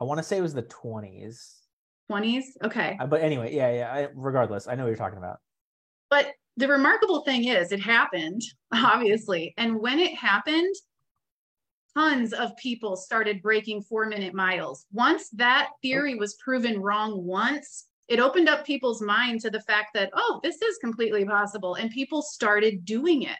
[0.00, 1.54] I want to say it was the 20s.
[2.10, 2.44] 20s?
[2.62, 2.96] Okay.
[3.00, 3.92] Uh, but anyway, yeah, yeah.
[3.92, 5.38] I, regardless, I know what you're talking about.
[6.10, 9.54] But the remarkable thing is, it happened, obviously.
[9.56, 10.74] And when it happened,
[11.96, 14.86] tons of people started breaking four minute miles.
[14.92, 19.90] Once that theory was proven wrong once, it opened up people's mind to the fact
[19.94, 21.74] that, oh, this is completely possible.
[21.74, 23.38] And people started doing it.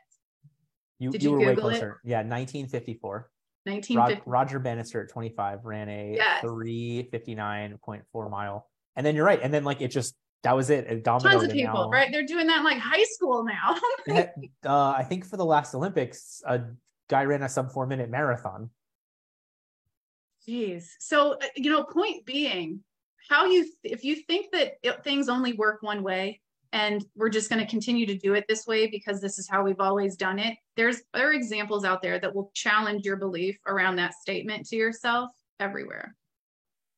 [0.99, 2.01] You, Did you, you were Google way closer.
[2.05, 2.09] It?
[2.09, 3.31] Yeah, 1954.
[3.65, 4.23] 1950.
[4.31, 6.45] Roger Bannister at 25 ran a yes.
[6.45, 8.69] 359.4 mile.
[8.97, 9.41] And then you're right.
[9.43, 10.87] And then like it just that was it.
[10.87, 11.91] it Tons of people, now.
[11.91, 12.13] right?
[12.13, 13.77] They're doing that in like high school now.
[14.65, 16.61] uh, I think for the last Olympics, a
[17.09, 18.71] guy ran a sub four minute marathon.
[20.47, 20.85] Jeez.
[21.01, 22.81] So, uh, you know, point being,
[23.31, 26.43] how you, if you think that it, things only work one way
[26.75, 29.63] and we're just going to continue to do it this way because this is how
[29.63, 33.57] we've always done it, there's there are examples out there that will challenge your belief
[33.67, 36.15] around that statement to yourself everywhere.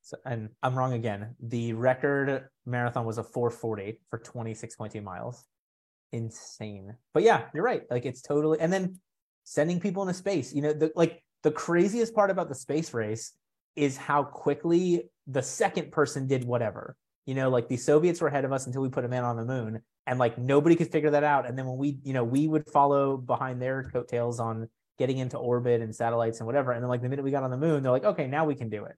[0.02, 1.34] So, and I'm wrong again.
[1.40, 5.44] The record marathon was a 440 for 26.2 miles.
[6.12, 6.94] Insane.
[7.14, 7.82] But yeah, you're right.
[7.90, 9.00] Like it's totally and then
[9.44, 10.54] sending people into space.
[10.54, 13.32] You know, the like the craziest part about the space race
[13.74, 16.96] is how quickly the second person did whatever.
[17.26, 19.36] You know, like the Soviets were ahead of us until we put a man on
[19.36, 21.46] the moon, and like nobody could figure that out.
[21.46, 25.36] And then when we, you know, we would follow behind their coattails on getting into
[25.36, 26.72] orbit and satellites and whatever.
[26.72, 28.54] And then like the minute we got on the moon, they're like, okay, now we
[28.54, 28.94] can do it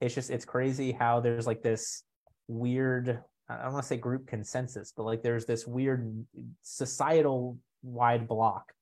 [0.00, 2.02] it's just it's crazy how there's like this
[2.50, 6.24] weird I don't want to say group consensus, but like there's this weird
[6.62, 8.72] societal wide block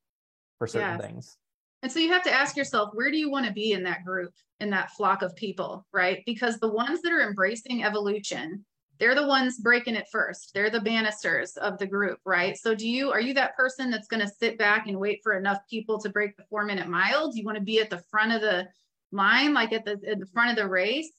[0.58, 1.38] for certain things.
[1.82, 4.04] And so you have to ask yourself, where do you want to be in that
[4.04, 6.22] group, in that flock of people, right?
[6.26, 8.64] Because the ones that are embracing evolution,
[8.98, 10.50] they're the ones breaking it first.
[10.52, 12.58] They're the bannisters of the group, right?
[12.58, 15.38] So do you are you that person that's going to sit back and wait for
[15.38, 17.30] enough people to break the 4 minute mile?
[17.30, 18.68] Do you want to be at the front of the
[19.12, 21.10] line, like at the at the front of the race.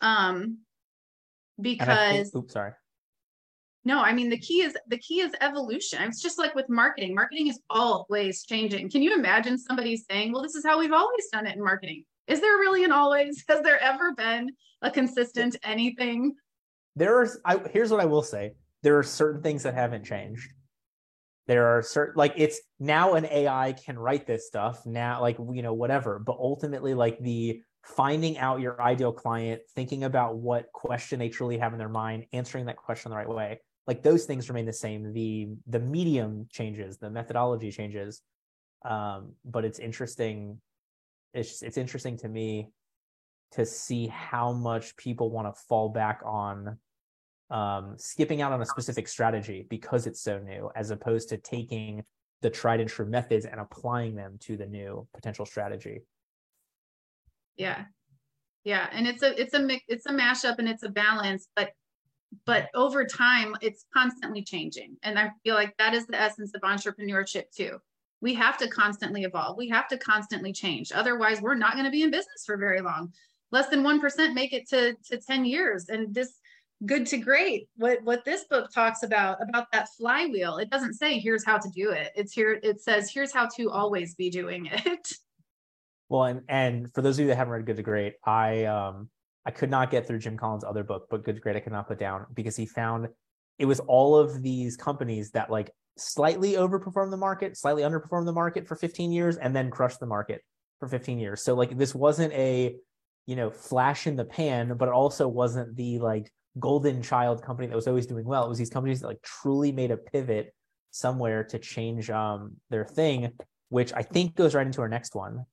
[0.00, 0.58] Um
[1.62, 2.72] because think, oops, sorry.
[3.84, 6.02] No, I mean the key is the key is evolution.
[6.02, 7.14] It's just like with marketing.
[7.14, 8.90] Marketing is always changing.
[8.90, 12.04] Can you imagine somebody saying, "Well, this is how we've always done it in marketing"?
[12.26, 13.42] Is there really an always?
[13.48, 14.50] Has there ever been
[14.82, 16.34] a consistent anything?
[16.96, 17.28] There are.
[17.44, 20.52] I, here's what I will say: there are certain things that haven't changed
[21.50, 25.62] there are certain like it's now an ai can write this stuff now like you
[25.62, 31.18] know whatever but ultimately like the finding out your ideal client thinking about what question
[31.18, 33.60] they truly have in their mind answering that question the right way.
[33.86, 35.12] Like those things remain the same.
[35.12, 38.22] The the medium changes the methodology changes.
[38.84, 40.60] Um but it's interesting
[41.32, 42.70] it's it's interesting to me
[43.52, 46.78] to see how much people want to fall back on
[47.50, 52.04] um, skipping out on a specific strategy because it's so new, as opposed to taking
[52.42, 56.00] the tried and true methods and applying them to the new potential strategy.
[57.56, 57.84] Yeah,
[58.64, 61.70] yeah, and it's a it's a it's a mashup and it's a balance, but
[62.46, 66.62] but over time it's constantly changing, and I feel like that is the essence of
[66.62, 67.78] entrepreneurship too.
[68.20, 69.56] We have to constantly evolve.
[69.56, 70.92] We have to constantly change.
[70.92, 73.12] Otherwise, we're not going to be in business for very long.
[73.50, 76.38] Less than one percent make it to to ten years, and this
[76.86, 81.18] good to great what what this book talks about about that flywheel it doesn't say
[81.18, 84.64] here's how to do it it's here it says here's how to always be doing
[84.64, 85.12] it
[86.10, 89.08] well and and for those of you that haven't read good to great i um
[89.46, 91.72] i could not get through jim collins other book but good to great i could
[91.72, 93.08] not put down because he found
[93.58, 98.32] it was all of these companies that like slightly overperformed the market slightly underperformed the
[98.32, 100.42] market for 15 years and then crushed the market
[100.80, 101.42] for 15 years.
[101.42, 102.74] So like this wasn't a,
[103.26, 107.68] you know, flash in the pan, but it also wasn't the like golden child company
[107.68, 108.44] that was always doing well.
[108.44, 110.52] It was these companies that like truly made a pivot
[110.90, 113.30] somewhere to change um, their thing,
[113.68, 115.44] which I think goes right into our next one,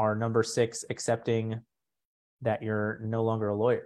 [0.00, 1.60] our number six, accepting
[2.40, 3.84] that you're no longer a lawyer.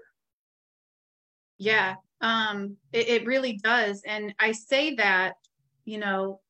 [1.59, 4.01] Yeah, um, it, it really does.
[4.07, 5.35] And I say that,
[5.85, 6.41] you know,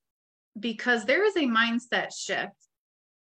[0.61, 2.53] because there is a mindset shift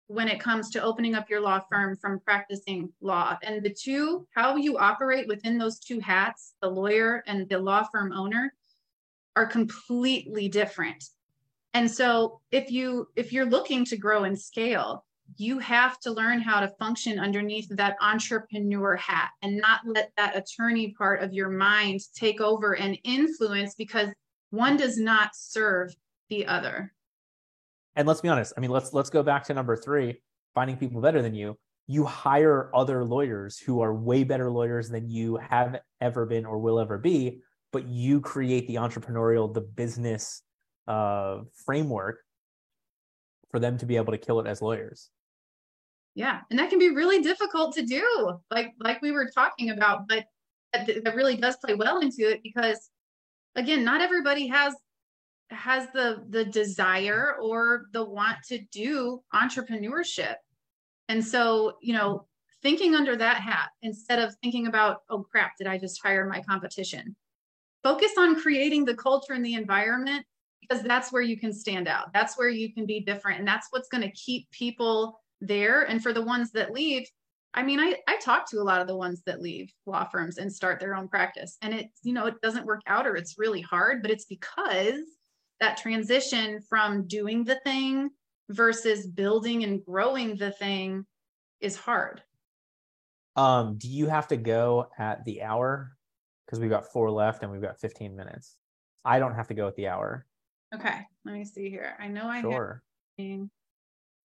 [0.07, 3.37] when it comes to opening up your law firm from practicing law.
[3.43, 7.87] And the two, how you operate within those two hats, the lawyer and the law
[7.93, 8.55] firm owner,
[9.37, 11.05] are completely different.
[11.75, 15.05] And so if you if you're looking to grow and scale,
[15.37, 20.37] you have to learn how to function underneath that entrepreneur hat and not let that
[20.37, 24.09] attorney part of your mind take over and influence because
[24.51, 25.95] one does not serve
[26.29, 26.93] the other.
[27.97, 30.21] And let's be honest i mean let's let's go back to number three
[30.55, 31.57] finding people better than you.
[31.87, 36.59] You hire other lawyers who are way better lawyers than you have ever been or
[36.59, 37.41] will ever be
[37.73, 40.43] but you create the entrepreneurial the business
[40.89, 42.21] uh, framework
[43.51, 45.11] for them to be able to kill it as lawyers
[46.15, 50.09] yeah and that can be really difficult to do like like we were talking about
[50.09, 50.25] but
[50.73, 52.91] that, that really does play well into it because
[53.57, 54.75] again not everybody has
[55.51, 60.37] has the the desire or the want to do entrepreneurship.
[61.09, 62.27] And so you know
[62.63, 66.41] thinking under that hat instead of thinking about oh crap did i just hire my
[66.43, 67.17] competition?
[67.83, 70.25] Focus on creating the culture and the environment
[70.61, 72.13] because that's where you can stand out.
[72.13, 76.03] That's where you can be different and that's what's going to keep people there and
[76.03, 77.07] for the ones that leave
[77.55, 80.39] i mean i i talk to a lot of the ones that leave law firms
[80.39, 83.39] and start their own practice and it you know it doesn't work out or it's
[83.39, 85.01] really hard but it's because
[85.61, 88.11] that transition from doing the thing
[88.49, 91.07] versus building and growing the thing
[91.61, 92.23] is hard.
[93.37, 95.93] Um, do you have to go at the hour?
[96.45, 98.57] Because we've got four left and we've got 15 minutes.
[99.05, 100.27] I don't have to go at the hour.
[100.75, 101.97] Okay, let me see here.
[101.99, 102.83] I know I sure.
[103.19, 103.49] have.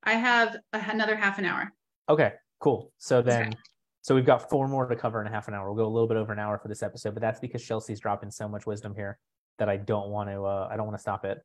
[0.05, 1.71] I have another half an hour.
[2.09, 2.91] Okay, cool.
[2.97, 3.57] So then, okay.
[4.01, 5.71] so we've got four more to cover in a half an hour.
[5.71, 7.99] We'll go a little bit over an hour for this episode, but that's because Chelsea's
[7.99, 9.17] dropping so much wisdom here
[9.57, 11.39] that I don't want to uh, I don't want to stop it.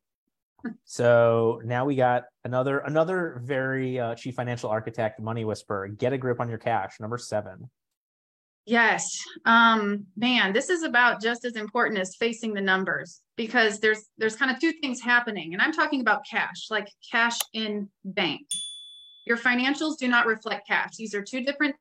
[0.85, 5.89] so now we got another another very uh, chief financial architect money whisperer.
[5.89, 7.01] Get a grip on your cash.
[7.01, 7.71] Number seven.
[8.71, 14.05] Yes, um, man, this is about just as important as facing the numbers because there's
[14.16, 18.47] there's kind of two things happening, and I'm talking about cash, like cash in bank.
[19.27, 20.95] Your financials do not reflect cash.
[20.97, 21.75] These are two different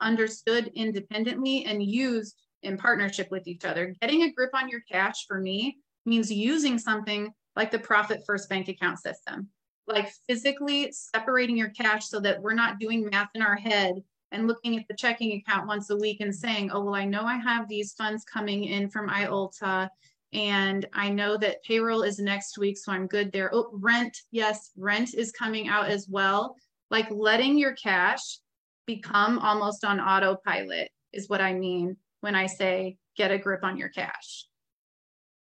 [0.00, 2.34] understood independently and used
[2.64, 3.94] in partnership with each other.
[4.00, 8.48] Getting a grip on your cash for me means using something like the Profit First
[8.48, 9.50] bank account system,
[9.86, 14.02] like physically separating your cash so that we're not doing math in our head
[14.34, 17.24] and looking at the checking account once a week and saying, oh, well, I know
[17.24, 19.88] I have these funds coming in from IOLTA
[20.32, 23.50] and I know that payroll is next week, so I'm good there.
[23.54, 26.56] Oh, rent, yes, rent is coming out as well.
[26.90, 28.40] Like letting your cash
[28.86, 33.76] become almost on autopilot is what I mean when I say get a grip on
[33.76, 34.46] your cash.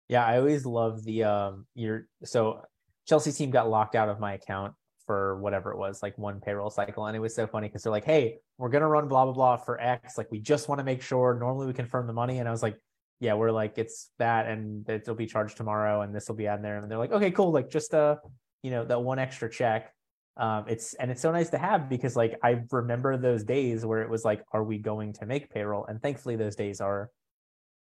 [0.09, 2.63] Yeah, I always love the um your so
[3.07, 4.75] Chelsea team got locked out of my account
[5.11, 7.07] for whatever it was, like one payroll cycle.
[7.07, 9.57] And it was so funny because they're like, hey, we're gonna run blah blah blah
[9.57, 10.17] for X.
[10.17, 12.39] Like we just want to make sure normally we confirm the money.
[12.39, 12.77] And I was like,
[13.19, 16.63] Yeah, we're like, it's that and it'll be charged tomorrow and this will be on
[16.63, 16.79] there.
[16.79, 18.17] And they're like, okay, cool, like just uh,
[18.63, 19.93] you know, that one extra check
[20.37, 24.03] um, it's and it's so nice to have because like I remember those days where
[24.03, 25.87] it was like, are we going to make payroll?
[25.87, 27.11] And thankfully, those days are,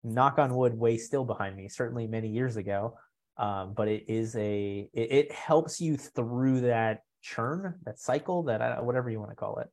[0.03, 1.67] knock on wood, way still behind me.
[1.67, 2.97] Certainly many years ago,
[3.39, 8.61] um, but it is a it, it, helps you through that churn, that cycle, that
[8.61, 9.67] uh, whatever you want to call it.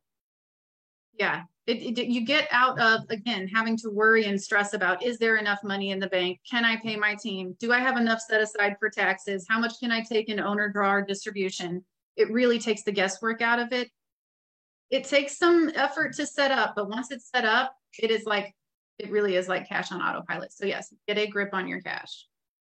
[1.19, 5.19] Yeah, it, it, you get out of again having to worry and stress about is
[5.19, 8.21] there enough money in the bank can i pay my team do i have enough
[8.21, 11.83] set aside for taxes how much can i take in owner drawer distribution
[12.17, 13.91] it really takes the guesswork out of it.
[14.91, 18.55] It takes some effort to set up, but once it's set up, it is like
[18.99, 20.53] it really is like cash on autopilot.
[20.53, 22.27] So yes, get a grip on your cash.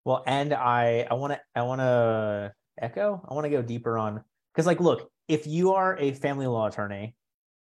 [0.04, 3.24] Well, and I I want to I want to echo.
[3.28, 4.24] I want to go deeper on
[4.58, 7.14] because like look, if you are a family law attorney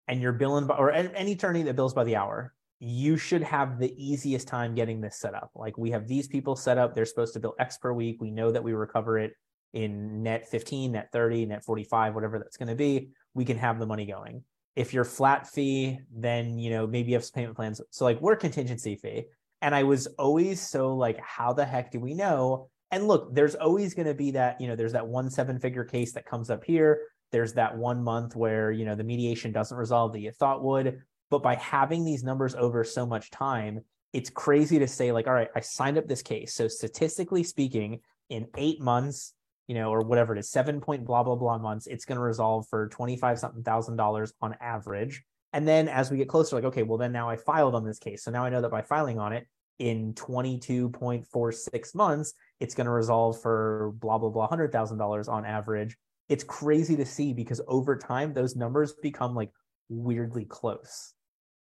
[0.07, 3.79] and you're billing by, or any attorney that bills by the hour, you should have
[3.79, 5.51] the easiest time getting this set up.
[5.55, 8.21] Like we have these people set up, they're supposed to bill X per week.
[8.21, 9.33] We know that we recover it
[9.73, 13.77] in net 15, net 30, net 45, whatever that's going to be, we can have
[13.77, 14.41] the money going.
[14.77, 17.81] If you're flat fee, then you know maybe you have some payment plans.
[17.89, 19.25] So like we're contingency fee.
[19.61, 22.69] And I was always so like, how the heck do we know?
[22.95, 25.83] And look, there's always going to be that, you know, there's that one seven figure
[25.83, 27.01] case that comes up here.
[27.33, 31.01] there's that one month where you know the mediation doesn't resolve that you thought would.
[31.29, 33.81] But by having these numbers over so much time
[34.13, 36.53] it's crazy to say like all right i signed up this case.
[36.53, 39.33] So statistically speaking in eight months
[39.67, 42.23] you know or whatever it is seven point blah blah blah months it's going to
[42.23, 45.21] resolve for 25 something thousand dollars on average.
[45.51, 47.99] And then as we get closer like okay well then now i filed on this
[47.99, 48.23] case.
[48.23, 49.47] So now i know that by filing on it
[49.79, 55.97] in 22.46 months it's going to resolve for blah blah blah $100000 on average
[56.29, 59.51] it's crazy to see because over time those numbers become like
[59.89, 61.13] weirdly close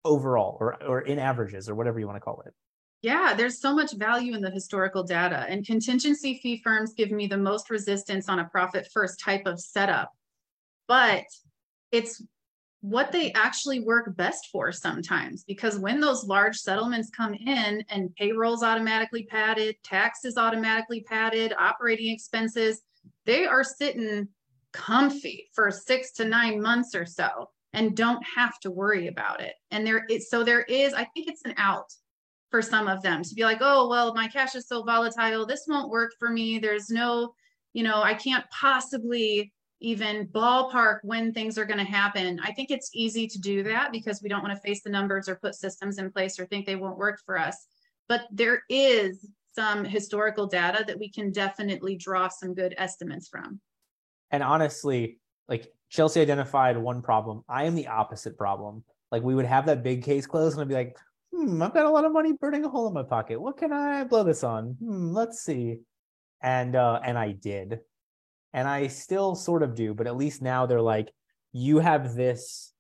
[0.05, 2.55] overall or or in averages or whatever you want to call it.
[3.03, 7.28] Yeah, there's so much value in the historical data and contingency fee firms give me
[7.28, 10.11] the most resistance on a profit first type of setup.
[10.88, 11.24] But
[11.92, 12.22] it's
[12.81, 18.14] what they actually work best for sometimes because when those large settlements come in and
[18.14, 22.83] payrolls automatically padded, taxes automatically padded, operating expenses,
[23.26, 24.29] they are sitting
[24.72, 29.55] comfy for six to nine months or so and don't have to worry about it.
[29.70, 31.93] And there is so there is, I think it's an out
[32.51, 35.47] for some of them to be like, oh, well, my cash is so volatile.
[35.47, 36.59] This won't work for me.
[36.59, 37.35] There's no,
[37.72, 42.41] you know, I can't possibly even ballpark when things are going to happen.
[42.43, 45.29] I think it's easy to do that because we don't want to face the numbers
[45.29, 47.66] or put systems in place or think they won't work for us.
[48.09, 53.61] But there is some historical data that we can definitely draw some good estimates from.
[54.31, 55.18] And honestly,
[55.49, 57.45] like Chelsea identified one problem.
[57.49, 58.85] I am the opposite problem.
[59.11, 60.97] Like we would have that big case closed and I'd be like,
[61.33, 63.41] hmm, I've got a lot of money burning a hole in my pocket.
[63.41, 64.76] What can I blow this on?
[64.81, 65.79] Hmm, let's see.
[66.43, 67.81] And uh and I did.
[68.53, 71.12] And I still sort of do, but at least now they're like,
[71.53, 72.72] you have this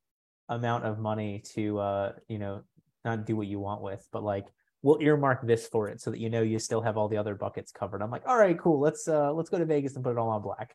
[0.48, 2.62] amount of money to uh, you know,
[3.04, 4.46] not do what you want with, but like
[4.82, 7.34] we'll earmark this for it so that you know you still have all the other
[7.34, 8.02] buckets covered.
[8.02, 8.80] I'm like, all right, cool.
[8.80, 10.74] Let's uh let's go to Vegas and put it all on black.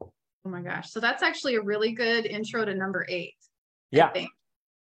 [0.00, 0.90] Oh my gosh.
[0.90, 3.34] So that's actually a really good intro to number eight.
[3.90, 4.10] Yeah.
[4.10, 4.30] Think,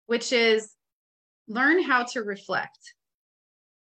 [0.07, 0.74] which is
[1.49, 2.95] learn how to reflect,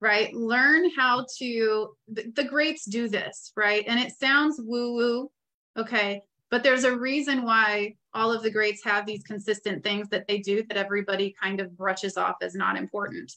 [0.00, 0.34] right?
[0.34, 3.84] Learn how to, the, the greats do this, right?
[3.86, 5.30] And it sounds woo woo.
[5.76, 6.22] Okay.
[6.50, 10.38] But there's a reason why all of the greats have these consistent things that they
[10.38, 13.32] do that everybody kind of brushes off as not important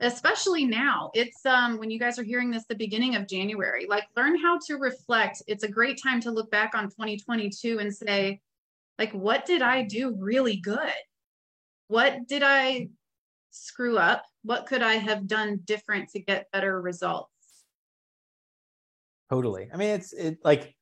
[0.00, 4.04] especially now it's um when you guys are hearing this the beginning of january like
[4.16, 8.40] learn how to reflect it's a great time to look back on 2022 and say
[8.98, 10.92] like what did i do really good
[11.88, 12.88] what did i
[13.50, 17.32] screw up what could i have done different to get better results?
[19.30, 19.68] Totally.
[19.72, 20.74] I mean it's it like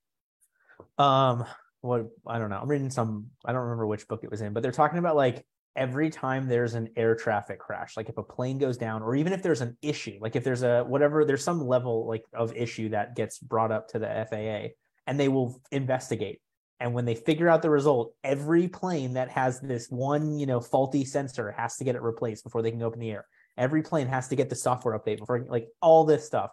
[0.98, 1.44] um
[1.80, 2.58] what i don't know.
[2.60, 5.16] I'm reading some i don't remember which book it was in but they're talking about
[5.16, 5.44] like
[5.74, 9.32] every time there's an air traffic crash like if a plane goes down or even
[9.32, 12.88] if there's an issue like if there's a whatever there's some level like of issue
[12.88, 14.72] that gets brought up to the FAA
[15.06, 16.40] and they will investigate
[16.80, 20.60] and when they figure out the result every plane that has this one you know
[20.60, 23.26] faulty sensor has to get it replaced before they can go up in the air
[23.56, 26.50] every plane has to get the software update before like all this stuff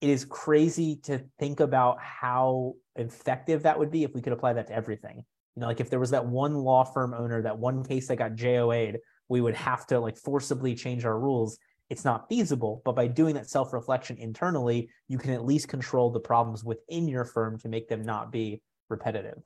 [0.00, 4.52] it is crazy to think about how effective that would be if we could apply
[4.52, 5.24] that to everything
[5.56, 8.16] you know, like if there was that one law firm owner, that one case that
[8.16, 8.98] got JOA'd,
[9.28, 11.58] we would have to like forcibly change our rules.
[11.88, 16.10] It's not feasible, but by doing that self reflection internally, you can at least control
[16.10, 18.60] the problems within your firm to make them not be
[18.90, 19.38] repetitive.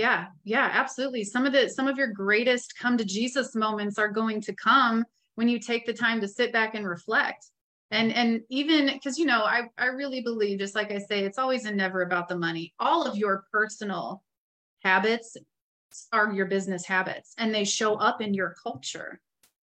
[0.00, 1.24] Yeah, yeah, absolutely.
[1.24, 5.04] Some of the some of your greatest come to Jesus moments are going to come
[5.34, 7.44] when you take the time to sit back and reflect.
[7.90, 11.36] And and even because you know, I I really believe, just like I say, it's
[11.36, 12.72] always and never about the money.
[12.80, 14.22] All of your personal
[14.82, 15.36] habits
[16.14, 19.20] are your business habits and they show up in your culture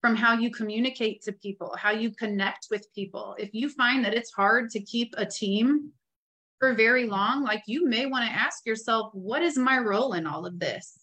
[0.02, 3.36] from how you communicate to people, how you connect with people.
[3.40, 5.92] If you find that it's hard to keep a team
[6.62, 10.28] for very long, like you may want to ask yourself, what is my role in
[10.28, 10.96] all of this?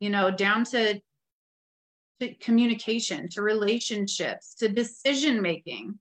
[0.00, 0.98] You know, down to,
[2.20, 5.98] to communication, to relationships, to decision making.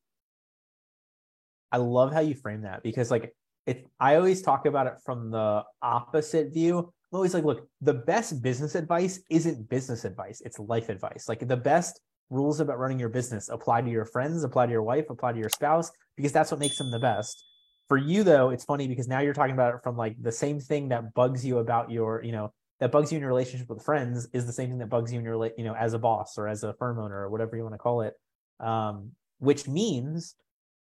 [1.70, 3.36] I love how you frame that because, like,
[3.68, 6.78] it I always talk about it from the opposite view.
[6.80, 11.28] I'm always like, look, the best business advice isn't business advice, it's life advice.
[11.28, 14.84] Like the best rules about running your business apply to your friends, apply to your
[14.84, 17.44] wife, apply to your spouse, because that's what makes them the best.
[17.90, 20.60] For you though, it's funny because now you're talking about it from like the same
[20.60, 23.84] thing that bugs you about your, you know, that bugs you in your relationship with
[23.84, 26.38] friends is the same thing that bugs you in your, you know, as a boss
[26.38, 28.14] or as a firm owner or whatever you want to call it.
[28.60, 30.36] Um, which means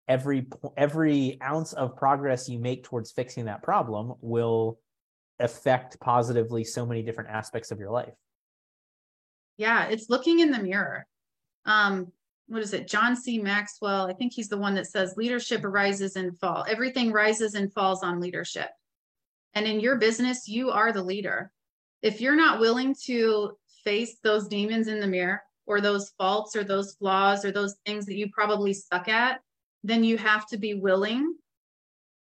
[0.08, 0.46] every
[0.76, 4.78] every ounce of progress you make towards fixing that problem will
[5.38, 8.14] affect positively so many different aspects of your life
[9.56, 11.06] yeah it's looking in the mirror
[11.66, 12.10] um
[12.48, 16.16] what is it john c maxwell i think he's the one that says leadership arises
[16.16, 18.70] and fall everything rises and falls on leadership
[19.56, 21.50] And in your business, you are the leader.
[22.02, 26.62] If you're not willing to face those demons in the mirror or those faults or
[26.62, 29.40] those flaws or those things that you probably suck at,
[29.82, 31.34] then you have to be willing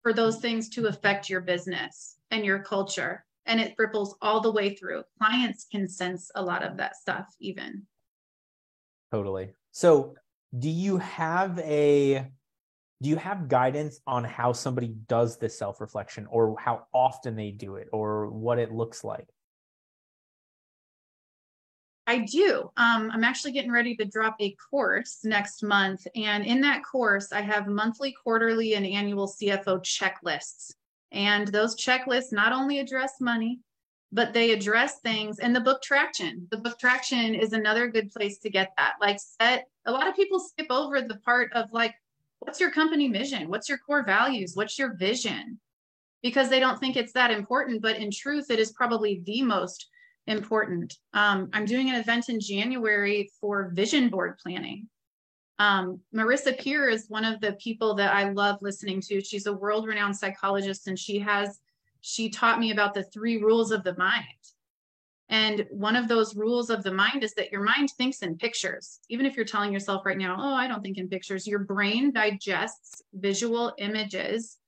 [0.05, 3.25] for those things to affect your business and your culture.
[3.47, 5.03] And it ripples all the way through.
[5.19, 7.85] Clients can sense a lot of that stuff, even.
[9.11, 9.51] Totally.
[9.75, 10.15] So,
[10.57, 12.31] do you have a
[13.03, 17.51] do you have guidance on how somebody does this self reflection or how often they
[17.51, 19.27] do it or what it looks like?
[22.07, 22.71] I do.
[22.77, 26.07] Um, I'm actually getting ready to drop a course next month.
[26.15, 30.73] And in that course, I have monthly, quarterly, and annual CFO checklists.
[31.11, 33.59] And those checklists not only address money,
[34.15, 36.47] but they address things and the book traction.
[36.53, 38.95] The book traction is another good place to get that.
[39.01, 41.95] Like, set a lot of people skip over the part of like,
[42.39, 43.51] what's your company mission?
[43.51, 44.53] What's your core values?
[44.55, 45.59] What's your vision?
[46.23, 47.83] Because they don't think it's that important.
[47.83, 49.89] But in truth, it is probably the most
[50.29, 50.97] important.
[51.13, 54.89] Um, I'm doing an event in January for vision board planning.
[55.59, 59.21] Um, Marissa Peer is one of the people that I love listening to.
[59.21, 61.61] She's a world renowned psychologist and she has,
[62.07, 64.25] she taught me about the three rules of the mind.
[65.31, 69.01] And one of those rules of the mind is that your mind thinks in pictures.
[69.09, 72.13] Even if you're telling yourself right now, oh, I don't think in pictures, your brain
[72.13, 74.59] digests visual images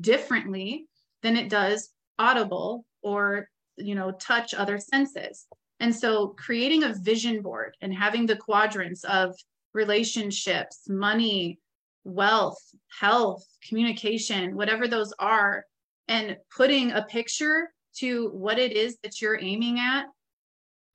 [0.00, 0.86] differently
[1.22, 1.90] than it does
[2.20, 5.46] audible or you know touch other senses
[5.80, 9.34] and so creating a vision board and having the quadrants of
[9.72, 11.58] relationships money
[12.04, 12.62] wealth
[13.00, 15.64] health communication whatever those are
[16.08, 20.06] and putting a picture to what it is that you're aiming at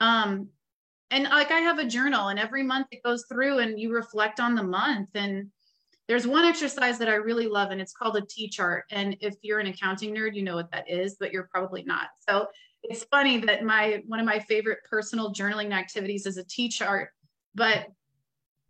[0.02, 0.48] um
[1.12, 4.40] and like i have a journal and every month it goes through and you reflect
[4.40, 5.50] on the month and
[6.10, 8.86] there's one exercise that I really love, and it's called a T chart.
[8.90, 12.08] And if you're an accounting nerd, you know what that is, but you're probably not.
[12.28, 12.48] So
[12.82, 17.10] it's funny that my one of my favorite personal journaling activities is a T chart,
[17.54, 17.90] but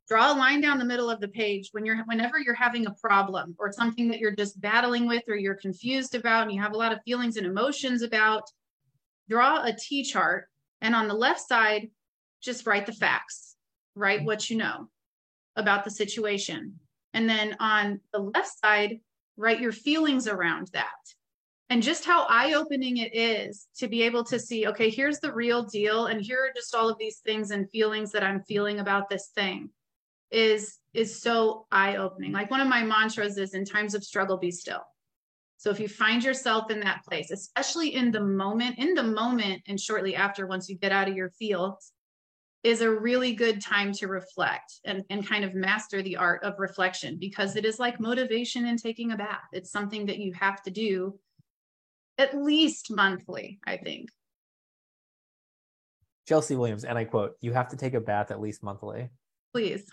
[0.10, 2.96] draw a line down the middle of the page when you're whenever you're having a
[3.00, 6.74] problem or something that you're just battling with or you're confused about and you have
[6.74, 8.44] a lot of feelings and emotions about
[9.30, 10.48] draw a T chart
[10.82, 11.90] and on the left side
[12.42, 13.56] just write the facts.
[13.96, 14.90] Write what you know
[15.56, 16.80] about the situation.
[17.14, 19.00] And then on the left side
[19.38, 20.88] write your feelings around that.
[21.70, 25.62] And just how eye-opening it is to be able to see okay here's the real
[25.62, 29.08] deal and here are just all of these things and feelings that i'm feeling about
[29.08, 29.70] this thing
[30.32, 34.52] is is so eye-opening like one of my mantras is in times of struggle be
[34.52, 34.82] still
[35.58, 39.62] so if you find yourself in that place especially in the moment in the moment
[39.68, 41.76] and shortly after once you get out of your field
[42.64, 46.60] is a really good time to reflect and, and kind of master the art of
[46.60, 50.62] reflection because it is like motivation and taking a bath it's something that you have
[50.62, 51.18] to do
[52.20, 54.10] at least monthly, I think.
[56.28, 59.10] Chelsea Williams, and I quote, you have to take a bath at least monthly.
[59.54, 59.84] Please.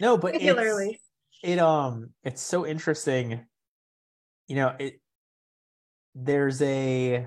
[0.00, 1.00] no, but regularly.
[1.42, 3.44] It um it's so interesting.
[4.48, 5.00] You know, it
[6.14, 7.26] there's a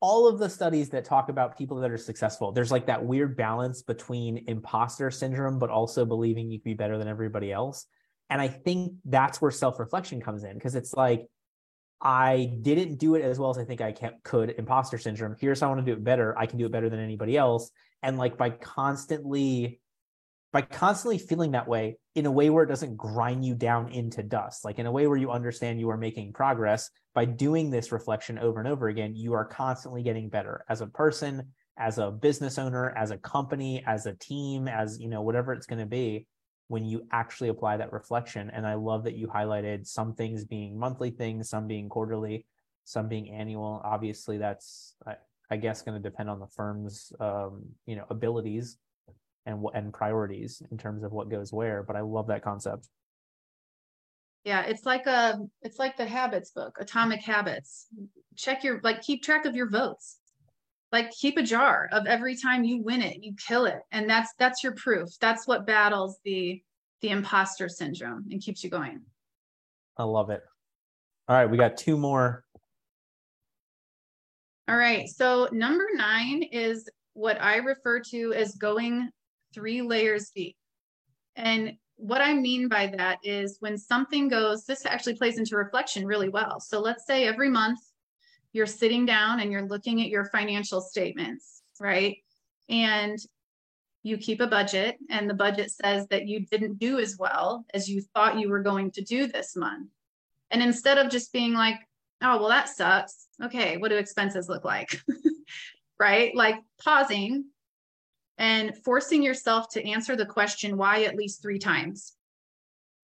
[0.00, 3.36] all of the studies that talk about people that are successful, there's like that weird
[3.36, 7.86] balance between imposter syndrome, but also believing you can be better than everybody else.
[8.28, 11.26] And I think that's where self reflection comes in because it's like,
[12.00, 14.54] I didn't do it as well as I think I can, could.
[14.58, 15.34] Imposter syndrome.
[15.40, 16.36] Here's how I want to do it better.
[16.38, 17.70] I can do it better than anybody else.
[18.02, 19.80] And like by constantly,
[20.52, 24.22] by constantly feeling that way in a way where it doesn't grind you down into
[24.22, 27.92] dust, like in a way where you understand you are making progress by doing this
[27.92, 32.10] reflection over and over again, you are constantly getting better as a person, as a
[32.10, 35.86] business owner, as a company, as a team, as you know, whatever it's going to
[35.86, 36.26] be
[36.68, 38.50] when you actually apply that reflection.
[38.50, 42.46] And I love that you highlighted some things being monthly things, some being quarterly,
[42.84, 43.80] some being annual.
[43.84, 44.94] Obviously, that's
[45.50, 48.78] I, guess going to depend on the firm's um, you know abilities
[49.44, 51.82] and and priorities in terms of what goes where.
[51.82, 52.88] But I love that concept.
[54.44, 57.86] Yeah, it's like a it's like the habits book, Atomic Habits.
[58.36, 60.18] Check your like keep track of your votes
[60.92, 64.32] like keep a jar of every time you win it you kill it and that's
[64.38, 66.62] that's your proof that's what battles the
[67.02, 69.00] the imposter syndrome and keeps you going
[69.98, 70.42] i love it
[71.28, 72.44] all right we got two more
[74.68, 79.08] all right so number nine is what i refer to as going
[79.54, 80.56] three layers deep
[81.36, 86.04] and what i mean by that is when something goes this actually plays into reflection
[86.04, 87.78] really well so let's say every month
[88.56, 92.16] you're sitting down and you're looking at your financial statements, right?
[92.70, 93.18] And
[94.02, 97.88] you keep a budget, and the budget says that you didn't do as well as
[97.88, 99.90] you thought you were going to do this month.
[100.50, 101.80] And instead of just being like,
[102.22, 103.28] oh, well, that sucks.
[103.42, 105.00] Okay, what do expenses look like?
[105.98, 106.34] right?
[106.34, 107.46] Like pausing
[108.38, 112.14] and forcing yourself to answer the question why at least three times.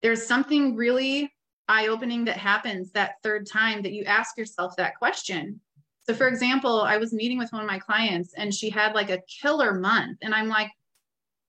[0.02, 1.32] There's something really
[1.68, 5.60] eye opening that happens that third time that you ask yourself that question.
[6.04, 9.10] So, for example, I was meeting with one of my clients and she had like
[9.10, 10.18] a killer month.
[10.22, 10.70] And I'm like,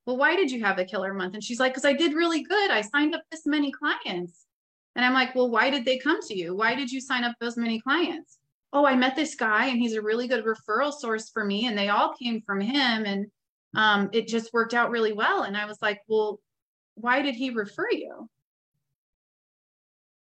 [0.06, 1.34] well, why did you have a killer month?
[1.34, 2.70] And she's like, because I did really good.
[2.70, 4.43] I signed up this many clients.
[4.96, 6.56] And I'm like, well, why did they come to you?
[6.56, 8.38] Why did you sign up those many clients?
[8.72, 11.68] Oh, I met this guy and he's a really good referral source for me.
[11.68, 13.06] And they all came from him.
[13.06, 13.28] And
[13.76, 15.44] um, it just worked out really well.
[15.44, 16.40] And I was like, well,
[16.96, 18.30] why did he refer you?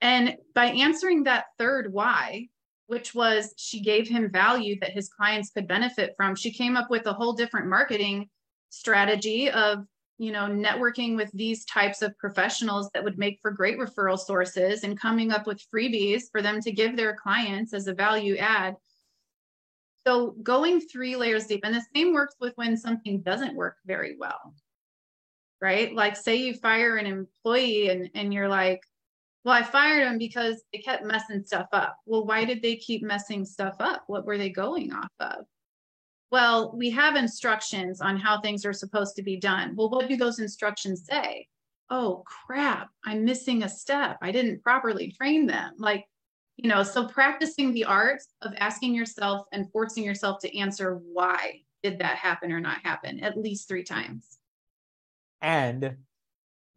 [0.01, 2.49] And by answering that third why,
[2.87, 6.91] which was she gave him value that his clients could benefit from, she came up
[6.91, 8.29] with a whole different marketing
[8.71, 9.85] strategy of
[10.19, 14.85] you know networking with these types of professionals that would make for great referral sources
[14.85, 18.77] and coming up with freebies for them to give their clients as a value add.
[20.07, 24.17] So going three layers deep and the same works with when something doesn't work very
[24.19, 24.55] well
[25.61, 25.95] right?
[25.95, 28.81] Like say you fire an employee and and you're like
[29.45, 31.99] well i fired him because they kept messing stuff up.
[32.07, 34.05] Well why did they keep messing stuff up?
[34.07, 35.47] What were they going off of
[36.31, 39.75] well, we have instructions on how things are supposed to be done.
[39.77, 41.49] Well, what do those instructions say?
[41.89, 44.19] Oh, crap, I'm missing a step.
[44.21, 45.75] I didn't properly train them.
[45.79, 46.05] Like,
[46.57, 51.61] you know, so practicing the art of asking yourself and forcing yourself to answer why
[51.83, 54.39] did that happen or not happen at least three times.
[55.41, 55.97] And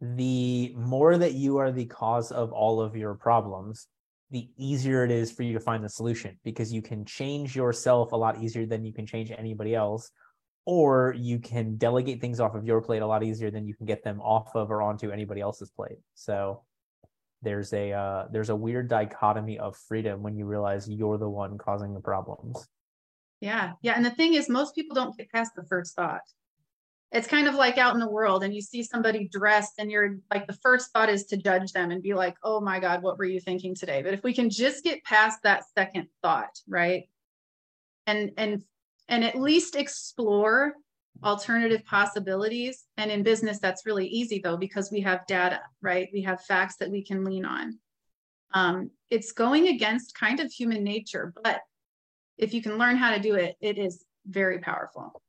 [0.00, 3.88] the more that you are the cause of all of your problems,
[4.30, 8.12] the easier it is for you to find the solution because you can change yourself
[8.12, 10.10] a lot easier than you can change anybody else
[10.66, 13.86] or you can delegate things off of your plate a lot easier than you can
[13.86, 15.98] get them off of or onto anybody else's plate.
[16.14, 16.62] So
[17.42, 21.58] there's a uh, there's a weird dichotomy of freedom when you realize you're the one
[21.58, 22.68] causing the problems.
[23.40, 26.20] Yeah yeah and the thing is most people don't get past the first thought
[27.12, 30.18] it's kind of like out in the world and you see somebody dressed and you're
[30.32, 33.18] like the first thought is to judge them and be like oh my god what
[33.18, 34.02] were you thinking today?
[34.02, 37.08] But if we can just get past that second thought right?
[38.06, 38.62] And and
[39.08, 40.74] and at least explore
[41.24, 42.84] alternative possibilities.
[42.96, 46.08] And in business that's really easy though because we have data right?
[46.12, 47.78] We have facts that we can lean on.
[48.52, 51.60] Um, it's going against kind of human nature but
[52.36, 55.22] if you can learn how to do it it is very powerful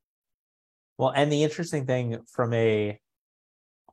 [0.98, 3.00] well, and the interesting thing from a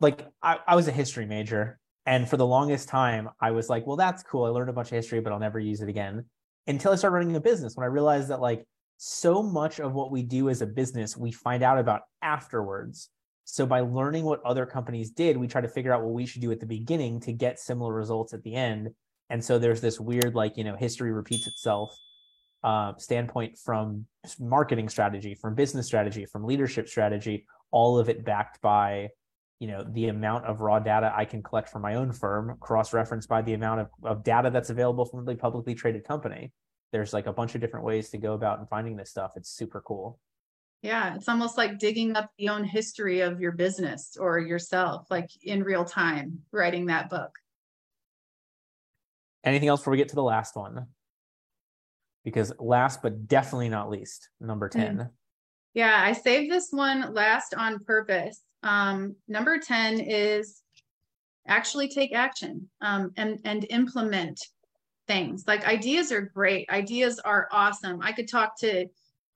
[0.00, 3.86] like I, I was a history major, and for the longest time I was like,
[3.86, 4.44] well, that's cool.
[4.44, 6.24] I learned a bunch of history, but I'll never use it again.
[6.66, 8.66] Until I started running a business when I realized that like
[8.98, 13.08] so much of what we do as a business we find out about afterwards.
[13.44, 16.42] So by learning what other companies did, we try to figure out what we should
[16.42, 18.90] do at the beginning to get similar results at the end.
[19.30, 21.96] And so there's this weird like, you know, history repeats itself
[22.64, 24.06] uh, standpoint from
[24.40, 29.08] marketing strategy, from business strategy, from leadership strategy, all of it backed by
[29.60, 33.28] you know the amount of raw data I can collect from my own firm, cross-referenced
[33.28, 36.52] by the amount of, of data that's available from the publicly traded company.
[36.92, 39.32] There's like a bunch of different ways to go about and finding this stuff.
[39.36, 40.18] It's super cool.
[40.82, 45.28] Yeah, it's almost like digging up the own history of your business or yourself, like
[45.42, 47.32] in real time, writing that book.
[49.42, 50.86] Anything else before we get to the last one?
[52.28, 54.80] Because last but definitely not least, number hmm.
[54.80, 54.96] 10.
[54.96, 55.10] Mm.
[55.74, 58.42] Yeah, I saved this one last on purpose.
[58.62, 60.62] Um, number 10 is
[61.46, 64.40] actually take action um, and, and implement
[65.06, 65.44] things.
[65.46, 68.00] Like ideas are great, ideas are awesome.
[68.02, 68.86] I could talk to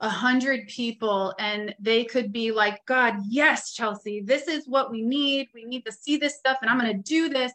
[0.01, 5.01] a hundred people and they could be like, God, yes, Chelsea, this is what we
[5.01, 5.49] need.
[5.55, 7.53] We need to see this stuff and I'm going to do this.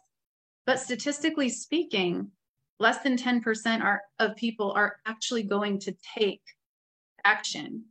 [0.64, 2.30] But statistically speaking,
[2.80, 6.42] less than 10% are, of people are actually going to take
[7.24, 7.84] action.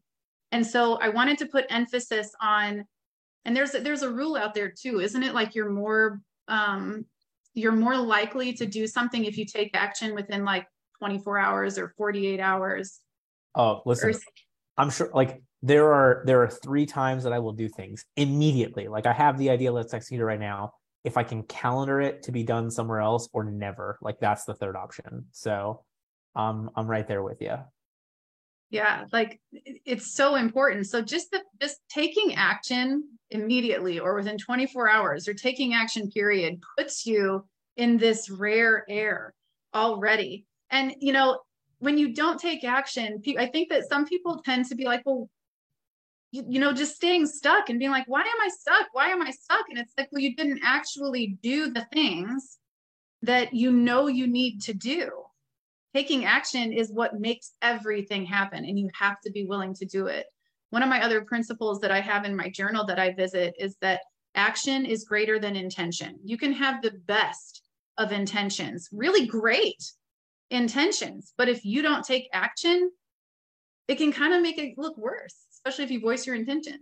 [0.51, 2.85] And so I wanted to put emphasis on,
[3.45, 5.33] and there's a, there's a rule out there too, isn't it?
[5.33, 7.05] Like you're more um,
[7.53, 10.67] you're more likely to do something if you take action within like
[10.99, 12.99] 24 hours or 48 hours.
[13.55, 14.13] Oh, listen, or,
[14.77, 18.87] I'm sure like there are there are three times that I will do things immediately.
[18.87, 20.73] Like I have the idea, let's execute it right now
[21.07, 23.97] if I can calendar it to be done somewhere else or never.
[24.01, 25.25] Like that's the third option.
[25.31, 25.85] So
[26.35, 27.55] um, I'm right there with you.
[28.69, 30.85] Yeah, like it's so important.
[30.87, 36.61] So just the just taking action immediately or within 24 hours or taking action period
[36.77, 37.45] puts you
[37.77, 39.33] in this rare air
[39.73, 40.45] already.
[40.69, 41.39] And you know,
[41.79, 45.29] when you don't take action, I think that some people tend to be like, well,
[46.31, 48.87] you, you know, just staying stuck and being like, why am I stuck?
[48.93, 49.65] Why am I stuck?
[49.69, 52.57] And it's like, well, you didn't actually do the things
[53.21, 55.09] that you know you need to do.
[55.93, 60.07] taking action is what makes everything happen and you have to be willing to do
[60.07, 60.27] it
[60.69, 63.75] one of my other principles that i have in my journal that i visit is
[63.81, 64.01] that
[64.35, 67.63] action is greater than intention you can have the best
[67.97, 69.91] of intentions really great
[70.51, 72.91] intentions but if you don't take action
[73.87, 76.79] it can kind of make it look worse especially if you voice your intention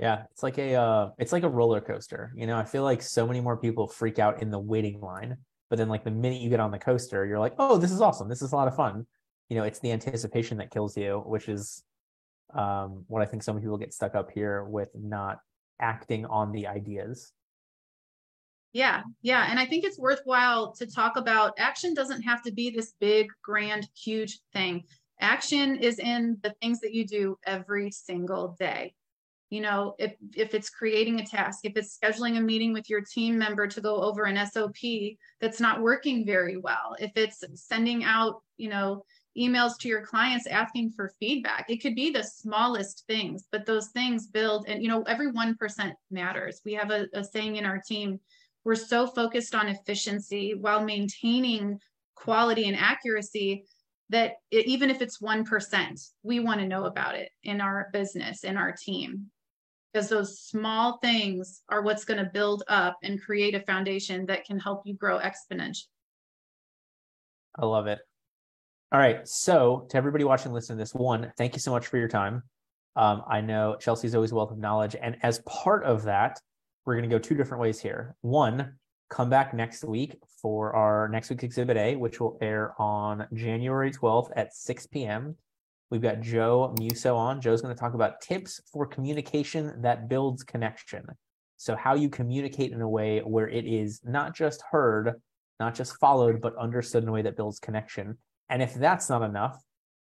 [0.00, 2.32] yeah, it's like a uh, it's like a roller coaster.
[2.34, 5.36] You know, I feel like so many more people freak out in the waiting line,
[5.68, 8.00] but then like the minute you get on the coaster, you're like, oh, this is
[8.00, 8.26] awesome.
[8.26, 9.06] This is a lot of fun.
[9.50, 11.84] You know, it's the anticipation that kills you, which is
[12.54, 15.40] um, what I think so many people get stuck up here with not
[15.78, 17.34] acting on the ideas.
[18.72, 19.48] Yeah, yeah.
[19.50, 23.26] And I think it's worthwhile to talk about action doesn't have to be this big,
[23.42, 24.84] grand, huge thing.
[25.20, 28.94] Action is in the things that you do every single day.
[29.50, 33.00] You know if if it's creating a task if it's scheduling a meeting with your
[33.00, 34.76] team member to go over an sop
[35.40, 39.04] that's not working very well if it's sending out you know
[39.36, 43.88] emails to your clients asking for feedback it could be the smallest things but those
[43.88, 46.60] things build and you know every 1% matters.
[46.64, 48.20] We have a, a saying in our team
[48.64, 51.80] we're so focused on efficiency while maintaining
[52.14, 53.64] quality and accuracy
[54.10, 58.56] that even if it's 1%, we want to know about it in our business, in
[58.56, 59.30] our team
[59.92, 64.44] because those small things are what's going to build up and create a foundation that
[64.44, 65.86] can help you grow exponentially.
[67.58, 67.98] I love it.
[68.92, 69.26] All right.
[69.26, 72.42] So, to everybody watching, listening to this, one, thank you so much for your time.
[72.96, 74.96] Um, I know Chelsea's always a wealth of knowledge.
[75.00, 76.40] And as part of that,
[76.84, 78.16] we're going to go two different ways here.
[78.20, 78.74] One,
[79.10, 83.90] come back next week for our next week's Exhibit A, which will air on January
[83.90, 85.36] 12th at 6 p.m.
[85.90, 87.40] We've got Joe Muso on.
[87.40, 91.04] Joe's going to talk about tips for communication that builds connection.
[91.56, 95.20] So, how you communicate in a way where it is not just heard,
[95.58, 98.16] not just followed, but understood in a way that builds connection.
[98.48, 99.60] And if that's not enough,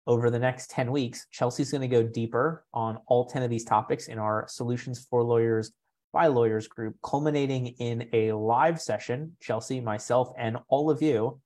[0.06, 3.64] over the next 10 weeks, Chelsea's going to go deeper on all 10 of these
[3.64, 5.72] topics in our Solutions for Lawyers
[6.14, 11.40] by Lawyers group, culminating in a live session, Chelsea, myself, and all of you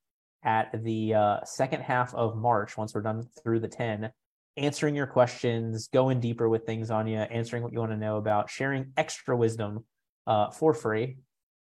[0.44, 4.12] at the uh, second half of March, once we're done through the 10,
[4.58, 8.18] answering your questions, going deeper with things on you, answering what you want to know
[8.18, 9.84] about, sharing extra wisdom
[10.26, 11.16] uh, for free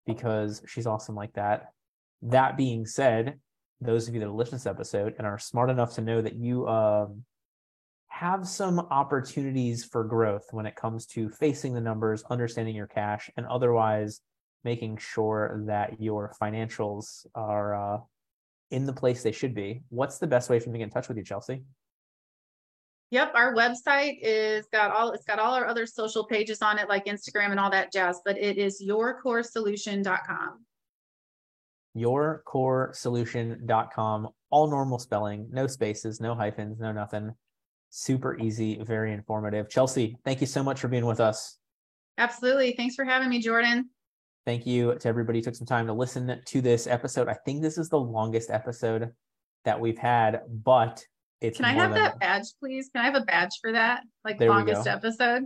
[0.06, 1.72] because she's awesome like that.
[2.22, 3.40] That being said,
[3.80, 6.34] those of you that listen to this episode and are smart enough to know that
[6.34, 7.24] you um,
[8.18, 13.30] have some opportunities for growth when it comes to facing the numbers, understanding your cash,
[13.36, 14.22] and otherwise
[14.64, 17.98] making sure that your financials are uh,
[18.72, 19.82] in the place they should be.
[19.90, 21.62] What's the best way for them to get in touch with you, Chelsea?
[23.12, 26.88] Yep, our website is got all it's got all our other social pages on it,
[26.88, 30.64] like Instagram and all that jazz, but it is yourcoresolution.com.
[31.96, 37.32] Yourcoresolution.com, all normal spelling, no spaces, no hyphens, no nothing.
[37.90, 39.68] Super easy, very informative.
[39.68, 41.56] Chelsea, thank you so much for being with us.
[42.18, 42.72] Absolutely.
[42.72, 43.90] Thanks for having me, Jordan.
[44.44, 47.28] Thank you to everybody who took some time to listen to this episode.
[47.28, 49.10] I think this is the longest episode
[49.64, 51.04] that we've had, but
[51.40, 52.90] it's Can I have that badge, please?
[52.92, 54.02] Can I have a badge for that?
[54.24, 55.44] Like there longest episode.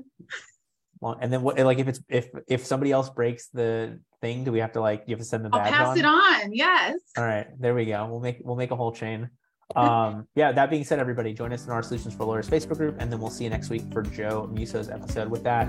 [1.01, 1.59] Long, and then what?
[1.59, 5.03] Like if it's if if somebody else breaks the thing, do we have to like
[5.07, 5.73] you have to send the badge?
[5.73, 5.99] I'll pass on?
[5.99, 6.53] it on.
[6.53, 6.99] Yes.
[7.19, 8.07] All right, there we go.
[8.07, 9.29] We'll make we'll make a whole chain.
[9.77, 10.53] Um, yeah.
[10.53, 13.21] That being said, everybody, join us in our Solutions for Lawyers Facebook group, and then
[13.21, 15.29] we'll see you next week for Joe Muso's episode.
[15.29, 15.69] With that,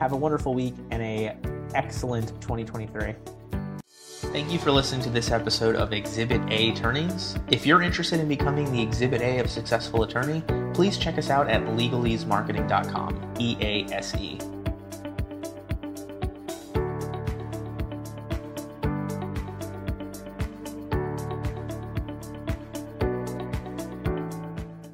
[0.00, 1.36] have a wonderful week and a
[1.74, 3.14] excellent 2023.
[4.32, 7.36] Thank you for listening to this episode of Exhibit A Attorneys.
[7.48, 10.42] If you're interested in becoming the Exhibit A of successful attorney,
[10.74, 13.34] please check us out at legaleasemarketing.com.
[13.38, 14.38] E A S E.